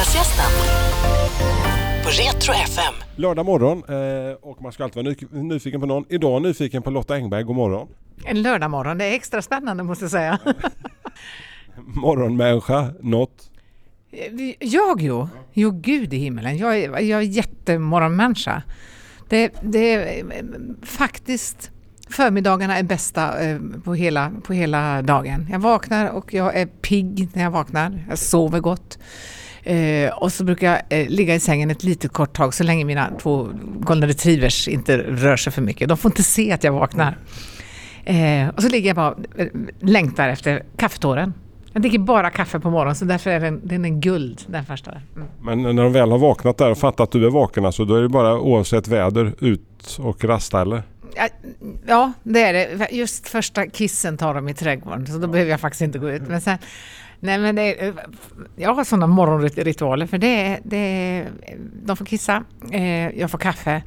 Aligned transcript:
Lördagsgästen 0.00 0.50
på 2.02 2.08
Retro 2.08 2.52
FM. 2.52 2.94
Lördag 3.16 3.46
morgon 3.46 3.78
eh, 3.88 4.34
och 4.40 4.62
man 4.62 4.72
ska 4.72 4.84
alltid 4.84 5.04
vara 5.04 5.14
ny- 5.30 5.42
nyfiken 5.42 5.80
på 5.80 5.86
någon. 5.86 6.04
Idag 6.08 6.42
nyfiken 6.42 6.82
på 6.82 6.90
Lotta 6.90 7.14
Engberg. 7.14 7.42
God 7.42 7.56
morgon. 7.56 7.88
En 8.24 8.42
lördagmorgon, 8.42 8.98
det 8.98 9.04
är 9.04 9.12
extra 9.14 9.42
spännande 9.42 9.82
måste 9.82 10.04
jag 10.04 10.10
säga. 10.10 10.38
Morgonmänniska, 11.76 12.92
något. 13.00 13.50
Jag 14.60 15.00
jo, 15.00 15.28
jo 15.52 15.70
gud 15.70 16.14
i 16.14 16.16
himmelen, 16.16 16.56
jag 16.56 16.78
är, 16.78 17.00
jag 17.00 17.18
är 17.20 17.26
jättemorgonmänniska. 17.26 18.62
Det, 19.28 19.52
det 19.62 19.94
är 19.94 20.24
eh, 20.32 20.44
faktiskt 20.82 21.70
förmiddagarna 22.10 22.78
är 22.78 22.82
bästa 22.82 23.40
eh, 23.40 23.58
på 23.84 23.94
hela, 23.94 24.32
på 24.44 24.52
hela 24.52 25.02
dagen. 25.02 25.46
Jag 25.50 25.58
vaknar 25.58 26.08
och 26.08 26.34
jag 26.34 26.56
är 26.56 26.66
pigg 26.66 27.28
när 27.32 27.42
jag 27.42 27.50
vaknar. 27.50 28.04
Jag 28.08 28.18
sover 28.18 28.60
gott. 28.60 28.98
Eh, 29.62 30.12
och 30.12 30.32
så 30.32 30.44
brukar 30.44 30.66
jag 30.66 31.00
eh, 31.00 31.08
ligga 31.08 31.34
i 31.34 31.40
sängen 31.40 31.70
ett 31.70 31.82
litet 31.82 32.12
kort 32.12 32.32
tag 32.32 32.54
så 32.54 32.64
länge 32.64 32.84
mina 32.84 33.10
två 33.22 33.48
golden 33.80 34.08
retrievers 34.08 34.68
inte 34.68 34.98
rör 34.98 35.36
sig 35.36 35.52
för 35.52 35.62
mycket. 35.62 35.88
De 35.88 35.96
får 35.96 36.10
inte 36.10 36.22
se 36.22 36.52
att 36.52 36.64
jag 36.64 36.72
vaknar. 36.72 37.18
Eh, 38.04 38.48
och 38.48 38.62
så 38.62 38.68
ligger 38.68 38.88
jag 38.88 38.96
bara 38.96 39.14
eh, 39.36 39.46
längtar 39.80 40.28
efter 40.28 40.62
kaffetåren. 40.76 41.34
Jag 41.72 41.82
dricker 41.82 41.98
bara 41.98 42.30
kaffe 42.30 42.60
på 42.60 42.70
morgonen 42.70 42.96
så 42.96 43.04
därför 43.04 43.30
är 43.30 43.40
den, 43.40 43.60
den 43.64 43.84
är 43.84 43.88
guld 43.88 44.40
den 44.46 44.64
första. 44.64 44.90
Mm. 44.90 45.28
Men 45.42 45.76
när 45.76 45.82
de 45.82 45.92
väl 45.92 46.10
har 46.10 46.18
vaknat 46.18 46.58
där 46.58 46.70
och 46.70 46.78
fattat 46.78 47.00
att 47.00 47.12
du 47.12 47.26
är 47.26 47.30
vaken 47.30 47.66
alltså, 47.66 47.84
då 47.84 47.94
är 47.94 48.02
det 48.02 48.08
bara 48.08 48.40
oavsett 48.40 48.88
väder 48.88 49.34
ut 49.38 49.98
och 50.00 50.24
rasta 50.24 50.60
eller? 50.60 50.82
Ja, 51.16 51.28
Ja, 51.86 52.12
det 52.22 52.42
är 52.42 52.52
det. 52.52 52.88
Just 52.90 53.28
första 53.28 53.66
kissen 53.66 54.16
tar 54.16 54.34
de 54.34 54.48
i 54.48 54.54
trädgården 54.54 55.06
så 55.06 55.18
då 55.18 55.26
behöver 55.26 55.50
jag 55.50 55.60
faktiskt 55.60 55.82
inte 55.82 55.98
gå 55.98 56.10
ut. 56.10 56.22
Men 56.28 56.40
sen, 56.40 56.58
nej 57.20 57.38
men 57.38 57.56
det 57.56 57.82
är, 57.82 57.94
jag 58.56 58.74
har 58.74 58.84
sådana 58.84 59.06
morgonritualer 59.06 60.06
för 60.06 60.18
det 60.18 60.58
det 60.64 61.26
de 61.84 61.96
får 61.96 62.04
kissa, 62.04 62.44
eh, 62.72 63.08
jag 63.08 63.30
får 63.30 63.38
kaffe 63.38 63.82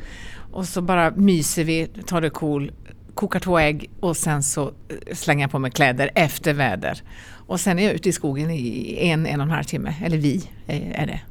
och 0.53 0.66
så 0.66 0.81
bara 0.81 1.12
myser 1.12 1.64
vi, 1.64 1.88
tar 2.06 2.22
det 2.22 2.30
cool, 2.30 2.72
kokar 3.14 3.39
två 3.39 3.59
ägg 3.59 3.89
och 4.00 4.17
sen 4.17 4.44
så 4.44 4.72
slänger 5.11 5.44
jag 5.44 5.52
på 5.52 5.59
mig 5.59 5.72
kläder 5.72 6.11
efter 6.16 6.54
väder. 6.54 7.02
Och 7.48 7.59
sen 7.59 7.80
är 7.80 7.84
jag 7.84 7.94
ute 7.94 8.09
i 8.09 8.11
skogen 8.11 8.52
i 8.52 8.98
en, 9.00 9.26
en 9.26 9.39
och 9.39 9.45
en 9.45 9.52
halv 9.52 9.64
timme, 9.64 9.95
eller 10.04 10.17
vi 10.17 10.50
eh, 10.67 11.02
är 11.02 11.08
det. 11.08 11.22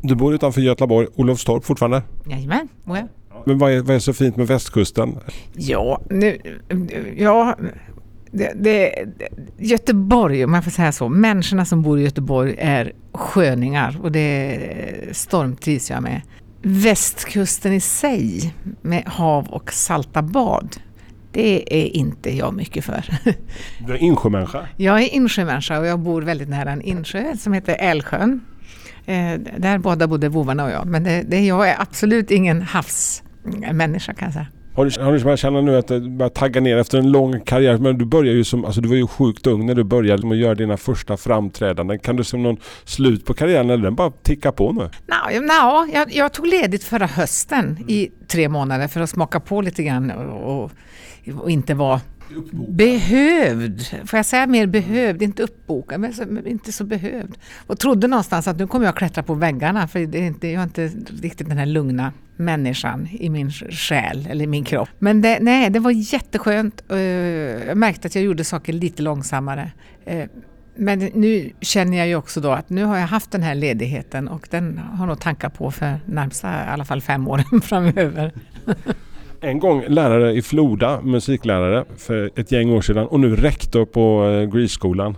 Du 0.00 0.14
bor 0.14 0.34
utanför 0.34 0.60
Göteborg, 0.60 1.06
Olofstorp 1.14 1.64
fortfarande. 1.64 2.02
Jajamän, 2.30 2.68
oh 2.84 2.98
ja. 2.98 3.08
Men 3.46 3.58
vad 3.58 3.72
är, 3.72 3.80
vad 3.80 3.96
är 3.96 4.00
så 4.00 4.12
fint 4.12 4.36
med 4.36 4.46
västkusten? 4.46 5.18
Ja, 5.52 6.00
nu, 6.10 6.38
ja 7.16 7.56
det, 8.30 8.52
det, 8.56 9.06
Göteborg, 9.58 10.44
om 10.44 10.50
man 10.50 10.62
får 10.62 10.70
säga 10.70 10.92
så, 10.92 11.08
människorna 11.08 11.64
som 11.64 11.82
bor 11.82 11.98
i 11.98 12.02
Göteborg 12.02 12.54
är 12.58 12.92
sköningar 13.12 13.98
och 14.02 14.12
det 14.12 14.58
stormtrivs 15.12 15.90
jag 15.90 16.02
med. 16.02 16.22
Västkusten 16.62 17.72
i 17.72 17.80
sig 17.80 18.54
med 18.82 19.04
hav 19.06 19.48
och 19.48 19.72
salta 19.72 20.22
bad, 20.22 20.76
det 21.32 21.74
är 21.74 21.96
inte 21.96 22.36
jag 22.36 22.54
mycket 22.54 22.84
för. 22.84 23.04
Du 23.86 23.92
är 23.92 23.96
insjömänniska. 23.96 24.68
Jag 24.76 25.02
är 25.02 25.14
insjömänniska 25.14 25.78
och 25.78 25.86
jag 25.86 25.98
bor 25.98 26.22
väldigt 26.22 26.48
nära 26.48 26.70
en 26.70 26.82
insjö 26.82 27.36
som 27.36 27.52
heter 27.52 27.76
Älvsjön. 27.78 28.40
Eh, 29.06 29.34
där 29.58 29.78
båda 29.78 30.06
både 30.06 30.28
vovarna 30.28 30.64
och 30.64 30.70
jag, 30.70 30.86
men 30.86 31.04
det, 31.04 31.22
det, 31.28 31.40
jag 31.40 31.68
är 31.68 31.80
absolut 31.80 32.30
ingen 32.30 32.62
havsmänniska 32.62 34.14
kan 34.14 34.26
jag 34.26 34.32
säga. 34.32 34.46
Har 34.76 34.84
du, 34.84 35.02
har 35.02 35.30
du 35.30 35.36
känna 35.36 35.60
nu 35.60 35.76
att 35.76 35.88
du 35.88 36.10
börjar 36.10 36.30
tagga 36.30 36.60
ner 36.60 36.76
efter 36.76 36.98
en 36.98 37.10
lång 37.12 37.40
karriär? 37.40 37.78
Men 37.78 37.98
du 37.98 38.04
börjar 38.04 38.34
ju 38.34 38.44
som, 38.44 38.64
alltså 38.64 38.80
du 38.80 38.88
var 38.88 38.96
ju 38.96 39.06
sjukt 39.06 39.46
ung 39.46 39.66
när 39.66 39.74
du 39.74 39.84
började 39.84 40.26
med 40.26 40.36
att 40.36 40.42
göra 40.42 40.54
dina 40.54 40.76
första 40.76 41.16
framträdanden. 41.16 41.98
Kan 41.98 42.16
du 42.16 42.24
se 42.24 42.36
någon 42.36 42.56
slut 42.84 43.24
på 43.24 43.34
karriären 43.34 43.70
eller 43.70 43.84
den 43.84 43.94
bara 43.94 44.10
tickar 44.10 44.52
på 44.52 44.72
nu? 44.72 44.90
Nå, 45.06 45.40
nå, 45.40 45.88
jag, 45.94 46.12
jag 46.12 46.32
tog 46.32 46.46
ledigt 46.46 46.84
förra 46.84 47.06
hösten 47.06 47.84
i 47.88 48.10
tre 48.28 48.48
månader 48.48 48.88
för 48.88 49.00
att 49.00 49.10
smaka 49.10 49.40
på 49.40 49.60
lite 49.60 49.82
grann 49.82 50.10
och, 50.10 50.64
och, 50.64 50.70
och 51.40 51.50
inte 51.50 51.74
vara 51.74 52.00
behövd. 52.68 53.86
Får 54.04 54.16
jag 54.16 54.26
säga 54.26 54.46
mer 54.46 54.66
behövd, 54.66 55.22
inte 55.22 55.42
uppbokad, 55.42 56.00
men 56.00 56.12
så, 56.12 56.24
men 56.26 56.46
inte 56.46 56.72
så 56.72 56.84
behövd. 56.84 57.38
Och 57.66 57.78
trodde 57.78 58.06
någonstans 58.06 58.48
att 58.48 58.58
nu 58.58 58.66
kommer 58.66 58.86
jag 58.86 58.96
klättra 58.96 59.22
på 59.22 59.34
väggarna 59.34 59.88
för 59.88 60.00
det 60.00 60.18
är 60.18 60.26
inte, 60.26 60.48
jag 60.48 60.60
är 60.60 60.64
inte 60.64 60.90
riktigt 61.22 61.48
den 61.48 61.58
här 61.58 61.66
lugna 61.66 62.12
människan 62.36 63.08
i 63.10 63.30
min 63.30 63.50
själ 63.52 64.26
eller 64.30 64.44
i 64.44 64.46
min 64.46 64.64
kropp. 64.64 64.88
Men 64.98 65.20
det, 65.20 65.38
nej, 65.40 65.70
det 65.70 65.78
var 65.78 65.90
jätteskönt. 65.90 66.82
Eh, 66.90 66.98
jag 66.98 67.76
märkte 67.76 68.08
att 68.08 68.14
jag 68.14 68.24
gjorde 68.24 68.44
saker 68.44 68.72
lite 68.72 69.02
långsammare. 69.02 69.72
Eh, 70.04 70.26
men 70.76 70.98
nu 70.98 71.52
känner 71.60 71.98
jag 71.98 72.08
ju 72.08 72.16
också 72.16 72.40
då 72.40 72.50
att 72.50 72.70
nu 72.70 72.84
har 72.84 72.96
jag 72.96 73.06
haft 73.06 73.30
den 73.30 73.42
här 73.42 73.54
ledigheten 73.54 74.28
och 74.28 74.48
den 74.50 74.78
har 74.78 75.06
nog 75.06 75.20
tankar 75.20 75.48
på 75.48 75.70
för 75.70 76.00
närmsta 76.06 76.64
i 76.64 76.68
alla 76.68 76.84
fall 76.84 77.00
fem 77.00 77.28
åren 77.28 77.60
framöver. 77.62 78.32
En 79.40 79.58
gång 79.58 79.84
lärare 79.88 80.32
i 80.32 80.42
Floda, 80.42 81.00
musiklärare 81.00 81.84
för 81.96 82.30
ett 82.36 82.52
gäng 82.52 82.70
år 82.70 82.80
sedan 82.80 83.06
och 83.06 83.20
nu 83.20 83.36
rektor 83.36 83.84
på 83.84 84.28
eh, 84.28 84.56
Grease-skolan. 84.56 85.16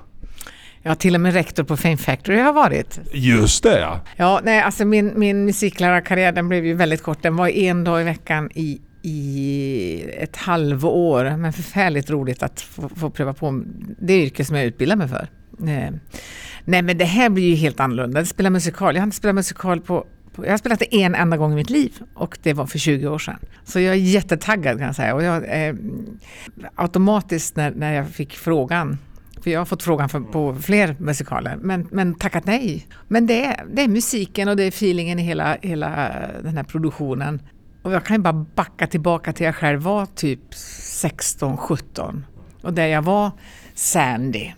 Jag 0.82 0.90
har 0.90 0.96
till 0.96 1.14
och 1.14 1.20
med 1.20 1.32
rektor 1.32 1.64
på 1.64 1.76
Fame 1.76 1.96
Factory 1.96 2.38
har 2.38 2.44
jag 2.44 2.52
varit. 2.52 3.00
Just 3.12 3.62
det 3.62 3.80
ja! 3.80 4.00
Ja, 4.16 4.40
nej, 4.44 4.62
alltså 4.62 4.84
min, 4.84 5.12
min 5.16 5.44
musiklärarkarriär 5.44 6.32
den 6.32 6.48
blev 6.48 6.66
ju 6.66 6.74
väldigt 6.74 7.02
kort. 7.02 7.22
Den 7.22 7.36
var 7.36 7.48
en 7.48 7.84
dag 7.84 8.00
i 8.00 8.04
veckan 8.04 8.50
i, 8.54 8.80
i 9.02 10.04
ett 10.18 10.36
halvår. 10.36 11.36
Men 11.36 11.52
förfärligt 11.52 12.10
roligt 12.10 12.42
att 12.42 12.60
få, 12.60 12.88
få 12.88 13.10
pröva 13.10 13.34
på 13.34 13.62
det 14.00 14.22
yrke 14.22 14.44
som 14.44 14.56
jag 14.56 14.64
utbildar 14.66 14.96
mig 14.96 15.08
för. 15.08 15.28
Eh, 15.68 15.90
Nej, 16.64 16.82
men 16.82 16.98
det 16.98 17.04
här 17.04 17.30
blir 17.30 17.44
ju 17.44 17.54
helt 17.54 17.80
annorlunda. 17.80 18.20
Att 18.20 18.28
spela 18.28 18.50
musikal. 18.50 18.94
Jag 18.94 19.02
har 19.02 19.06
inte 19.06 19.16
spelat 19.16 19.34
musikal 19.34 19.80
på 19.80 20.06
på- 20.38 20.46
jag 20.46 20.52
har 20.52 20.58
spelat 20.58 20.78
det 20.78 20.94
en 21.02 21.14
enda 21.14 21.36
gång 21.36 21.52
i 21.52 21.54
mitt 21.54 21.70
liv 21.70 21.92
och 22.14 22.38
det 22.42 22.52
var 22.52 22.66
för 22.66 22.78
20 22.78 23.08
år 23.08 23.18
sedan. 23.18 23.38
Så 23.64 23.80
jag 23.80 23.94
är 23.94 23.98
jättetaggad 23.98 24.78
kan 24.78 24.86
jag 24.86 24.96
säga. 24.96 25.14
Och 25.14 25.22
jag, 25.22 25.66
eh, 25.68 25.74
automatiskt 26.74 27.56
när, 27.56 27.70
när 27.70 27.92
jag 27.94 28.08
fick 28.08 28.36
frågan 28.36 28.98
för 29.42 29.50
jag 29.50 29.60
har 29.60 29.64
fått 29.64 29.82
frågan 29.82 30.08
för, 30.08 30.20
på 30.20 30.54
fler 30.54 30.96
musikaler, 30.98 31.56
men, 31.60 31.88
men 31.90 32.14
tackat 32.14 32.46
nej. 32.46 32.86
Men 33.08 33.26
det 33.26 33.44
är, 33.44 33.64
det 33.72 33.82
är 33.82 33.88
musiken 33.88 34.48
och 34.48 34.56
det 34.56 34.62
är 34.62 34.68
feelingen 34.68 35.18
i 35.18 35.22
hela, 35.22 35.56
hela 35.62 36.10
den 36.42 36.56
här 36.56 36.64
produktionen. 36.64 37.42
Och 37.82 37.92
jag 37.92 38.04
kan 38.04 38.16
ju 38.16 38.22
bara 38.22 38.46
backa 38.54 38.86
tillbaka 38.86 39.32
till 39.32 39.46
jag 39.46 39.54
själv 39.54 39.80
var 39.82 40.06
typ 40.06 40.40
16, 40.54 41.56
17. 41.56 42.24
Och 42.62 42.72
där 42.72 42.86
jag 42.86 43.02
var 43.02 43.30
Sandy 43.74 44.52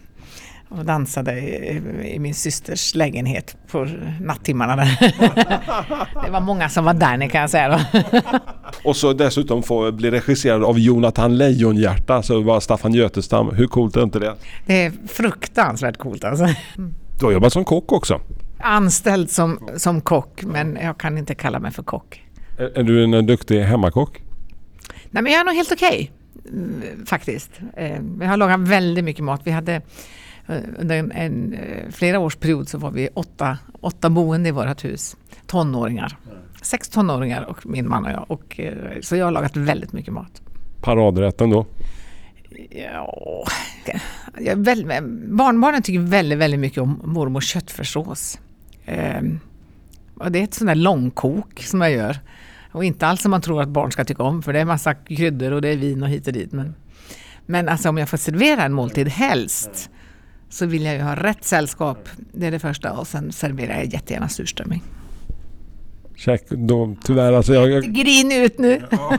och 0.70 0.84
dansade 0.84 1.40
i, 1.40 2.16
min 2.18 2.34
systers 2.34 2.94
lägenhet 2.94 3.56
på 3.70 3.88
nattimmarna 4.20 4.76
där. 4.76 4.98
det 6.24 6.30
var 6.30 6.40
många 6.40 6.68
som 6.68 6.84
var 6.84 6.94
där 6.94 7.28
kan 7.28 7.40
jag 7.40 7.50
säga. 7.50 7.80
Och 8.84 8.96
så 8.96 9.12
dessutom 9.12 9.62
få 9.62 9.92
bli 9.92 10.10
regisserad 10.10 10.64
av 10.64 10.78
Jonathan 10.78 11.36
Lejonhjärta, 11.36 12.22
så 12.22 12.40
var 12.40 12.60
Staffan 12.60 12.94
Götestam. 12.94 13.50
Hur 13.54 13.66
coolt 13.66 13.96
är 13.96 14.02
inte 14.02 14.18
det? 14.18 14.34
Det 14.66 14.84
är 14.84 14.92
fruktansvärt 15.08 15.96
coolt 15.96 16.24
alltså. 16.24 16.46
Du 17.18 17.24
har 17.26 17.32
jobbat 17.32 17.52
som 17.52 17.64
kock 17.64 17.92
också. 17.92 18.20
Anställd 18.60 19.30
som, 19.30 19.68
som 19.76 20.00
kock, 20.00 20.42
men 20.44 20.78
jag 20.82 20.98
kan 20.98 21.18
inte 21.18 21.34
kalla 21.34 21.58
mig 21.58 21.70
för 21.70 21.82
kock. 21.82 22.24
Är, 22.58 22.78
är 22.78 22.82
du 22.82 23.04
en 23.04 23.14
eh, 23.14 23.22
duktig 23.22 23.60
hemmakock? 23.62 24.22
Nej, 25.10 25.22
men 25.22 25.32
jag 25.32 25.40
är 25.40 25.44
nog 25.44 25.54
helt 25.54 25.72
okej, 25.72 26.10
mm, 26.48 27.06
faktiskt. 27.06 27.50
Eh, 27.76 28.00
Jag 28.20 28.28
har 28.28 28.36
lagat 28.36 28.60
väldigt 28.60 29.04
mycket 29.04 29.24
mat. 29.24 29.40
Vi 29.44 29.50
hade 29.50 29.82
under 30.78 30.96
en, 30.96 31.12
en 31.12 31.52
eh, 31.54 31.90
flera 31.90 32.18
års 32.18 32.36
period 32.36 32.68
så 32.68 32.78
var 32.78 32.90
vi 32.90 33.08
åtta, 33.14 33.58
åtta 33.80 34.10
boende 34.10 34.48
i 34.48 34.52
vårt 34.52 34.84
hus. 34.84 35.16
Tonåringar. 35.46 36.16
Sex 36.62 36.88
tonåringar 36.88 37.42
och 37.42 37.66
min 37.66 37.88
man 37.88 38.04
och 38.04 38.10
jag. 38.10 38.24
Och, 38.28 38.60
eh, 38.60 39.00
så 39.00 39.16
jag 39.16 39.24
har 39.24 39.32
lagat 39.32 39.56
väldigt 39.56 39.92
mycket 39.92 40.12
mat. 40.12 40.42
Paradrätten 40.80 41.50
då? 41.50 41.66
Ja, 42.70 43.46
jag 44.38 44.56
väl, 44.56 44.86
barnbarnen 45.28 45.82
tycker 45.82 46.00
väldigt, 46.00 46.38
väldigt 46.38 46.60
mycket 46.60 46.82
om 46.82 47.00
mormors 47.04 47.52
köttfärssås. 47.52 48.38
Ehm, 48.86 49.40
och 50.14 50.32
det 50.32 50.38
är 50.38 50.44
ett 50.44 50.54
sånt 50.54 50.68
där 50.68 50.74
långkok 50.74 51.62
som 51.62 51.80
jag 51.80 51.92
gör. 51.92 52.18
Och 52.72 52.84
inte 52.84 53.06
alls 53.06 53.22
som 53.22 53.30
man 53.30 53.40
tror 53.40 53.62
att 53.62 53.68
barn 53.68 53.92
ska 53.92 54.04
tycka 54.04 54.22
om 54.22 54.42
för 54.42 54.52
det 54.52 54.60
är 54.60 54.64
massa 54.64 54.94
kryddor 54.94 55.52
och 55.52 55.62
det 55.62 55.68
är 55.68 55.76
vin 55.76 56.02
och 56.02 56.08
hit 56.08 56.26
och 56.26 56.32
dit. 56.32 56.52
Men, 56.52 56.74
men 57.46 57.68
alltså 57.68 57.88
om 57.88 57.98
jag 57.98 58.08
får 58.08 58.16
servera 58.16 58.62
en 58.62 58.72
måltid 58.72 59.08
helst 59.08 59.90
så 60.50 60.66
vill 60.66 60.84
jag 60.84 60.94
ju 60.94 61.00
ha 61.00 61.14
rätt 61.14 61.44
sällskap. 61.44 62.08
Det 62.32 62.46
är 62.46 62.50
det 62.50 62.58
första 62.58 62.92
och 62.92 63.06
sen 63.06 63.32
serverar 63.32 63.74
jag 63.74 63.84
jättegärna 63.86 64.28
surströmming. 64.28 64.82
Käk, 66.16 66.48
då, 66.48 66.96
tyvärr 67.04 67.32
alltså 67.32 67.54
jag, 67.54 67.70
jag, 67.70 67.84
Grin 67.84 68.32
ut 68.32 68.58
nu! 68.58 68.82
ja, 68.90 69.18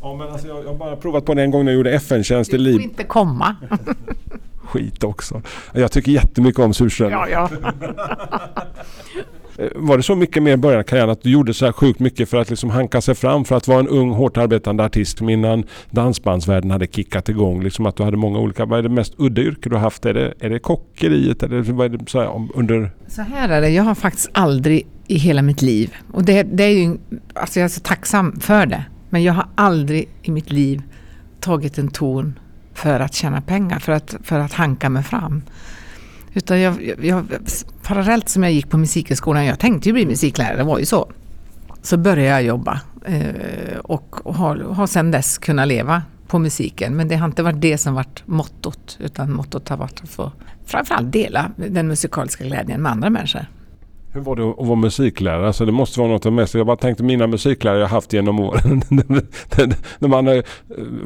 men 0.18 0.28
alltså 0.28 0.48
jag, 0.48 0.64
jag 0.64 0.68
har 0.68 0.74
bara 0.74 0.96
provat 0.96 1.24
på 1.24 1.34
det 1.34 1.42
en 1.42 1.50
gång 1.50 1.64
när 1.64 1.72
jag 1.72 1.76
gjorde 1.76 1.92
FN-tjänst 1.92 2.54
i 2.54 2.56
Du 2.56 2.64
får 2.64 2.70
Lib. 2.78 2.80
inte 2.80 3.04
komma. 3.04 3.56
Skit 4.64 5.04
också. 5.04 5.42
Jag 5.72 5.92
tycker 5.92 6.12
jättemycket 6.12 6.60
om 6.60 6.74
surströmming. 6.74 7.18
Ja, 7.18 7.28
ja. 7.28 7.50
Eh, 9.58 9.68
var 9.74 9.96
det 9.96 10.02
så 10.02 10.16
mycket 10.16 10.42
mer 10.42 10.52
i 10.52 10.56
början 10.56 10.78
av 10.78 10.84
karriären 10.84 11.10
att 11.10 11.22
du 11.22 11.30
gjorde 11.30 11.54
så 11.54 11.64
här 11.64 11.72
sjukt 11.72 12.00
mycket 12.00 12.28
för 12.28 12.36
att 12.36 12.50
liksom 12.50 12.70
hanka 12.70 13.00
sig 13.00 13.14
fram 13.14 13.44
för 13.44 13.56
att 13.56 13.68
vara 13.68 13.80
en 13.80 13.88
ung 13.88 14.10
hårt 14.10 14.36
arbetande 14.36 14.84
artist 14.84 15.20
innan 15.20 15.64
dansbandsvärlden 15.90 16.70
hade 16.70 16.86
kickat 16.86 17.28
igång? 17.28 17.62
Liksom 17.62 17.86
att 17.86 17.96
du 17.96 18.02
hade 18.02 18.16
många 18.16 18.38
olika... 18.38 18.64
Vad 18.64 18.78
är 18.78 18.82
det 18.82 18.88
mest 18.88 19.14
udda 19.16 19.42
yrke 19.42 19.68
du 19.68 19.74
har 19.74 19.82
haft? 19.82 20.06
Är 20.06 20.14
det, 20.14 20.34
är 20.40 20.50
det 20.50 20.58
kockeriet 20.58 21.42
eller 21.42 21.62
vad 21.62 21.94
är 21.94 21.98
det 21.98 22.10
så 22.10 22.20
här, 22.20 22.48
under... 22.54 22.90
Så 23.08 23.22
här 23.22 23.48
är 23.48 23.60
det, 23.60 23.68
jag 23.68 23.82
har 23.82 23.94
faktiskt 23.94 24.30
aldrig 24.32 24.86
i 25.06 25.18
hela 25.18 25.42
mitt 25.42 25.62
liv, 25.62 25.94
och 26.12 26.24
det, 26.24 26.42
det 26.42 26.64
är 26.64 26.68
ju, 26.68 26.96
alltså 27.34 27.60
jag 27.60 27.64
är 27.64 27.68
så 27.68 27.80
tacksam 27.80 28.40
för 28.40 28.66
det, 28.66 28.84
men 29.10 29.22
jag 29.22 29.32
har 29.32 29.46
aldrig 29.54 30.08
i 30.22 30.30
mitt 30.30 30.52
liv 30.52 30.82
tagit 31.40 31.78
en 31.78 31.88
ton 31.88 32.38
för 32.74 33.00
att 33.00 33.14
tjäna 33.14 33.40
pengar, 33.40 33.78
för 33.78 33.92
att, 33.92 34.16
för 34.22 34.40
att 34.40 34.52
hanka 34.52 34.90
mig 34.90 35.02
fram. 35.02 35.42
Utan 36.34 36.60
jag, 36.60 36.84
jag, 36.84 37.04
jag, 37.04 37.24
parallellt 37.82 38.28
som 38.28 38.42
jag 38.42 38.52
gick 38.52 38.70
på 38.70 38.78
musikhögskolan, 38.78 39.44
jag 39.44 39.58
tänkte 39.58 39.88
ju 39.88 39.92
bli 39.92 40.06
musiklärare, 40.06 40.56
det 40.56 40.64
var 40.64 40.78
ju 40.78 40.86
så. 40.86 41.12
Så 41.82 41.96
började 41.96 42.28
jag 42.28 42.42
jobba 42.42 42.80
eh, 43.04 43.78
och, 43.82 44.26
och 44.26 44.34
har, 44.34 44.56
har 44.56 44.86
sedan 44.86 45.10
dess 45.10 45.38
kunnat 45.38 45.68
leva 45.68 46.02
på 46.26 46.38
musiken. 46.38 46.96
Men 46.96 47.08
det 47.08 47.16
har 47.16 47.26
inte 47.26 47.42
varit 47.42 47.60
det 47.60 47.78
som 47.78 47.94
varit 47.94 48.22
mottot, 48.26 48.98
utan 49.00 49.32
mottot 49.32 49.68
har 49.68 49.76
varit 49.76 50.00
att 50.02 50.08
få 50.08 50.32
framförallt 50.64 51.12
dela 51.12 51.50
den 51.56 51.88
musikaliska 51.88 52.44
glädjen 52.44 52.82
med 52.82 52.92
andra 52.92 53.10
människor. 53.10 53.46
Hur 54.14 54.20
var 54.20 54.36
det 54.36 54.50
att 54.50 54.66
vara 54.66 54.76
musiklärare? 54.76 55.46
Alltså 55.46 55.64
det 55.64 55.72
måste 55.72 56.00
vara 56.00 56.10
något 56.10 56.26
av 56.26 56.32
det 56.32 56.36
mest... 56.36 56.54
Jag 56.54 56.66
bara 56.66 56.76
tänkte 56.76 57.02
mina 57.02 57.26
musiklärare 57.26 57.80
jag 57.80 57.88
haft 57.88 58.12
genom 58.12 58.40
åren. 58.40 58.82
när 59.98 60.08
man 60.08 60.28
eh, 60.28 60.42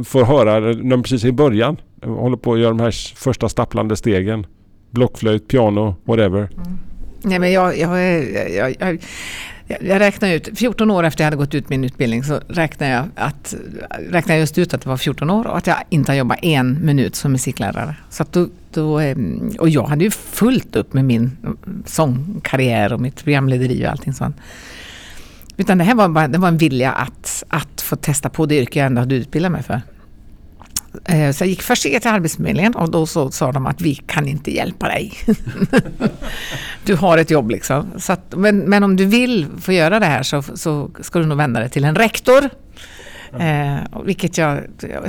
får 0.04 0.24
höra, 0.24 0.60
när 0.60 0.84
man 0.84 1.02
precis 1.02 1.24
i 1.24 1.32
början, 1.32 1.76
håller 2.04 2.36
på 2.36 2.52
att 2.52 2.58
göra 2.58 2.70
de 2.70 2.80
här 2.80 3.16
första 3.16 3.48
stapplande 3.48 3.96
stegen. 3.96 4.46
Blockflöjt, 4.90 5.48
piano, 5.48 5.96
whatever. 6.04 6.38
Mm. 6.38 6.78
Nej, 7.22 7.38
men 7.38 7.52
jag, 7.52 7.78
jag, 7.78 8.00
jag, 8.00 8.76
jag, 8.80 8.98
jag, 9.66 10.02
jag 10.22 10.34
ut, 10.34 10.48
14 10.58 10.90
år 10.90 11.04
efter 11.04 11.24
jag 11.24 11.26
hade 11.26 11.36
gått 11.36 11.54
ut 11.54 11.68
min 11.68 11.84
utbildning 11.84 12.24
så 12.24 12.40
räknade 12.48 12.92
jag, 12.92 13.04
att, 13.14 13.54
räknade 13.90 14.32
jag 14.32 14.40
just 14.40 14.58
ut 14.58 14.74
att 14.74 14.80
det 14.82 14.88
var 14.88 14.96
14 14.96 15.30
år 15.30 15.46
och 15.46 15.56
att 15.56 15.66
jag 15.66 15.76
inte 15.88 16.12
har 16.12 16.16
jobbat 16.16 16.38
en 16.42 16.86
minut 16.86 17.16
som 17.16 17.32
musiklärare. 17.32 17.96
Så 18.10 18.22
att 18.22 18.32
då, 18.32 18.48
då, 18.72 18.98
ehm, 18.98 19.52
och 19.58 19.68
jag 19.68 19.86
hade 19.86 20.04
ju 20.04 20.10
fullt 20.10 20.76
upp 20.76 20.92
med 20.92 21.04
min 21.04 21.36
mm, 21.42 21.82
sångkarriär 21.86 22.92
och 22.92 23.00
mitt 23.00 23.24
programlederi 23.24 23.86
och 23.86 23.90
allting 23.90 24.12
sånt. 24.12 24.36
Utan 25.56 25.78
det 25.78 25.84
här 25.84 25.94
var, 25.94 26.08
bara, 26.08 26.28
det 26.28 26.38
var 26.38 26.48
en 26.48 26.58
vilja 26.58 26.92
att, 26.92 27.44
att 27.48 27.80
få 27.80 27.96
testa 27.96 28.28
på 28.28 28.46
det 28.46 28.58
yrke 28.58 28.78
jag 28.78 28.86
ändå 28.86 29.00
hade 29.00 29.14
utbildat 29.14 29.52
mig 29.52 29.62
för. 29.62 29.80
Eh, 31.04 31.32
så 31.32 31.44
jag 31.44 31.48
gick 31.48 31.62
först 31.62 31.82
till 31.82 32.00
Arbetsförmedlingen 32.04 32.74
och 32.74 32.90
då 32.90 33.06
så 33.06 33.30
sa 33.30 33.52
de 33.52 33.66
att 33.66 33.80
vi 33.80 33.94
kan 33.94 34.28
inte 34.28 34.50
hjälpa 34.50 34.88
dig. 34.88 35.12
du 36.84 36.94
har 36.94 37.18
ett 37.18 37.30
jobb 37.30 37.50
liksom. 37.50 37.86
Så 37.96 38.12
att, 38.12 38.34
men, 38.36 38.58
men 38.58 38.82
om 38.82 38.96
du 38.96 39.04
vill 39.04 39.46
få 39.60 39.72
göra 39.72 40.00
det 40.00 40.06
här 40.06 40.22
så, 40.22 40.42
så 40.42 40.90
ska 41.00 41.18
du 41.18 41.26
nog 41.26 41.38
vända 41.38 41.60
dig 41.60 41.70
till 41.70 41.84
en 41.84 41.94
rektor. 41.94 42.50
Eh, 43.38 43.76
vilket 44.04 44.38
jag, 44.38 44.60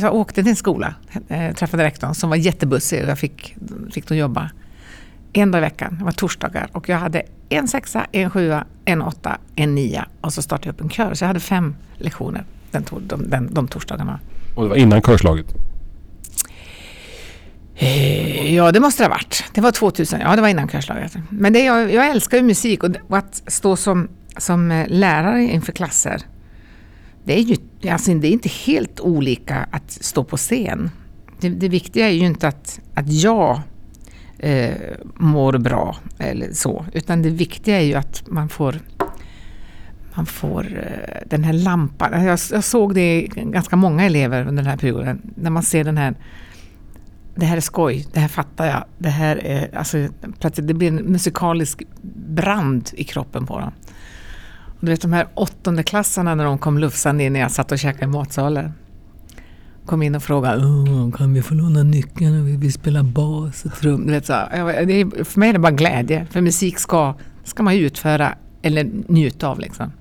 jag 0.01 0.15
åkte 0.15 0.43
till 0.43 0.49
en 0.49 0.55
skola, 0.55 0.93
eh, 1.27 1.53
träffade 1.53 1.83
rektorn 1.83 2.13
som 2.13 2.29
var 2.29 2.37
jättebussig 2.37 3.03
och 3.03 3.09
jag 3.09 3.19
fick, 3.19 3.55
fick 3.91 4.07
då 4.07 4.15
jobba 4.15 4.49
en 5.33 5.51
dag 5.51 5.59
i 5.59 5.61
veckan. 5.61 5.95
Det 5.99 6.05
var 6.05 6.11
torsdagar 6.11 6.69
och 6.71 6.89
jag 6.89 6.97
hade 6.97 7.23
en 7.49 7.67
sexa, 7.67 8.05
en 8.11 8.29
sjua, 8.29 8.65
en 8.85 9.01
åtta, 9.01 9.37
en 9.55 9.75
nia 9.75 10.07
och 10.21 10.33
så 10.33 10.41
startade 10.41 10.67
jag 10.67 10.73
upp 10.73 10.81
en 10.81 10.89
kör. 10.89 11.13
Så 11.13 11.23
jag 11.23 11.27
hade 11.27 11.39
fem 11.39 11.75
lektioner 11.97 12.43
den, 12.71 12.85
de, 13.07 13.29
de, 13.29 13.53
de 13.53 13.67
torsdagarna. 13.67 14.19
Och 14.55 14.63
det 14.63 14.69
var 14.69 14.75
innan 14.75 15.01
körslaget. 15.01 15.66
Eh, 17.79 18.55
ja, 18.55 18.71
det 18.71 18.79
måste 18.79 19.03
det 19.03 19.07
ha 19.07 19.15
varit. 19.15 19.43
Det 19.53 19.61
var 19.61 19.71
2000, 19.71 20.19
ja 20.19 20.35
det 20.35 20.41
var 20.41 20.49
innan 20.49 20.67
körslaget. 20.67 21.17
Men 21.29 21.53
det, 21.53 21.63
jag, 21.63 21.93
jag 21.93 22.09
älskar 22.09 22.37
ju 22.37 22.43
musik 22.43 22.83
och, 22.83 22.95
och 23.07 23.17
att 23.17 23.43
stå 23.47 23.75
som, 23.75 24.07
som 24.37 24.71
eh, 24.71 24.87
lärare 24.87 25.43
inför 25.43 25.71
klasser, 25.71 26.21
det 27.23 27.39
är 27.39 27.41
ju 27.41 27.55
alltså, 27.91 28.13
det 28.13 28.27
är 28.27 28.31
inte 28.31 28.49
helt 28.49 28.99
olika 28.99 29.67
att 29.71 29.91
stå 29.91 30.23
på 30.23 30.37
scen. 30.37 30.91
Det, 31.39 31.49
det 31.49 31.69
viktiga 31.69 32.07
är 32.07 32.13
ju 32.13 32.25
inte 32.25 32.47
att, 32.47 32.79
att 32.93 33.11
jag 33.11 33.61
eh, 34.39 34.75
mår 35.15 35.57
bra 35.57 35.97
eller 36.19 36.53
så, 36.53 36.85
utan 36.93 37.21
det 37.21 37.29
viktiga 37.29 37.79
är 37.79 37.85
ju 37.85 37.93
att 37.93 38.23
man 38.27 38.49
får 38.49 38.79
man 40.13 40.25
får 40.25 40.63
eh, 40.63 41.27
den 41.29 41.43
här 41.43 41.53
lampan. 41.53 42.25
Jag, 42.25 42.39
jag 42.51 42.63
såg 42.63 42.95
det 42.95 43.21
i 43.21 43.31
ganska 43.35 43.75
många 43.75 44.05
elever 44.05 44.41
under 44.47 44.63
den 44.63 44.69
här 44.69 44.77
perioden. 44.77 45.21
När 45.35 45.49
man 45.49 45.63
ser 45.63 45.83
den 45.83 45.97
här 45.97 46.15
det 47.37 47.45
här 47.45 47.57
är 47.57 47.61
skoj, 47.61 48.07
det 48.13 48.19
här 48.19 48.27
fattar 48.27 48.65
jag. 48.65 48.83
Det 48.97 49.09
här 49.09 49.35
är, 49.45 49.77
alltså, 49.77 50.07
plötsligt, 50.39 50.67
det 50.67 50.73
blir 50.73 50.87
en 50.87 50.95
musikalisk 50.95 51.83
brand 52.29 52.89
i 52.93 53.03
kroppen 53.03 53.45
på 53.45 53.59
dem. 53.59 53.71
Och 54.79 54.85
du 54.85 54.91
vet 54.91 55.01
de 55.01 55.13
här 55.13 55.27
åttondeklassarna 55.33 56.35
när 56.35 56.45
de 56.45 56.57
kom 56.57 56.77
lufsande 56.77 57.23
in 57.23 57.33
när 57.33 57.39
jag 57.39 57.51
satt 57.51 57.71
och 57.71 57.79
käkade 57.79 58.05
i 58.05 58.07
matsalen. 58.07 58.71
Kom 59.85 60.01
in 60.01 60.15
och 60.15 60.23
frågade 60.23 60.61
kan 61.17 61.33
vi 61.33 61.41
få 61.41 61.53
låna 61.53 61.83
nyckeln 61.83 62.41
och 62.41 62.47
vi 62.47 62.57
vill 62.57 62.73
spela 62.73 63.03
bas 63.03 63.65
och 63.65 63.73
trum. 63.73 64.05
Du 64.05 64.11
vet, 64.11 64.25
så, 64.25 64.33
det 64.33 65.01
är, 65.01 65.23
för 65.23 65.39
mig 65.39 65.49
är 65.49 65.53
det 65.53 65.59
bara 65.59 65.71
glädje, 65.71 66.27
för 66.31 66.41
musik 66.41 66.79
ska, 66.79 67.13
ska 67.43 67.63
man 67.63 67.73
utföra 67.73 68.35
eller 68.61 68.89
njuta 69.07 69.47
av. 69.47 69.59
Liksom. 69.59 69.91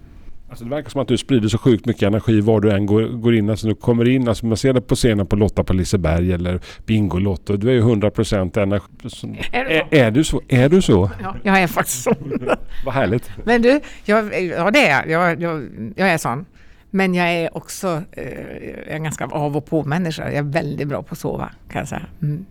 Alltså 0.56 0.64
det 0.64 0.70
verkar 0.70 0.90
som 0.90 1.00
att 1.00 1.08
du 1.08 1.16
sprider 1.16 1.48
så 1.48 1.58
sjukt 1.58 1.86
mycket 1.86 2.02
energi 2.02 2.40
var 2.40 2.60
du 2.60 2.70
än 2.70 2.86
går, 2.86 3.02
går 3.02 3.34
in. 3.34 3.50
Alltså 3.50 3.66
du 3.66 3.74
kommer 3.74 4.08
in, 4.08 4.28
alltså 4.28 4.46
man 4.46 4.56
ser 4.56 4.72
det 4.72 4.80
på 4.80 4.94
scenen 4.94 5.26
på 5.26 5.36
Lotta 5.36 5.64
på 5.64 5.72
Liseberg 5.72 6.32
eller 6.32 6.60
Bingolotto. 6.86 7.56
Du 7.56 7.68
är 7.68 7.72
ju 7.72 7.82
100% 7.82 8.58
energi. 8.58 9.46
Är? 9.52 9.64
Är, 9.64 9.86
är 9.90 10.10
du 10.10 10.24
så? 10.24 10.42
Är 10.48 10.68
du 10.68 10.82
så? 10.82 11.10
Ja, 11.22 11.36
jag 11.42 11.62
är 11.62 11.66
faktiskt 11.66 12.02
så. 12.02 12.14
Vad 12.84 12.94
härligt. 12.94 13.30
Men 13.44 13.62
du, 13.62 13.80
jag, 14.04 14.44
ja 14.44 14.70
det 14.70 14.88
är 14.88 15.10
jag. 15.10 15.40
Jag, 15.40 15.72
jag. 15.96 16.08
är 16.10 16.18
sån. 16.18 16.44
Men 16.90 17.14
jag 17.14 17.32
är 17.32 17.56
också 17.56 18.02
eh, 18.12 18.94
en 18.94 19.02
ganska 19.02 19.26
av 19.26 19.56
och 19.56 19.66
på-människa. 19.66 20.24
Jag 20.24 20.34
är 20.34 20.42
väldigt 20.42 20.88
bra 20.88 21.02
på 21.02 21.12
att 21.12 21.18
sova, 21.18 21.50
kan 21.68 21.78
jag 21.78 21.88
säga. 21.88 22.06
Mm. 22.22 22.46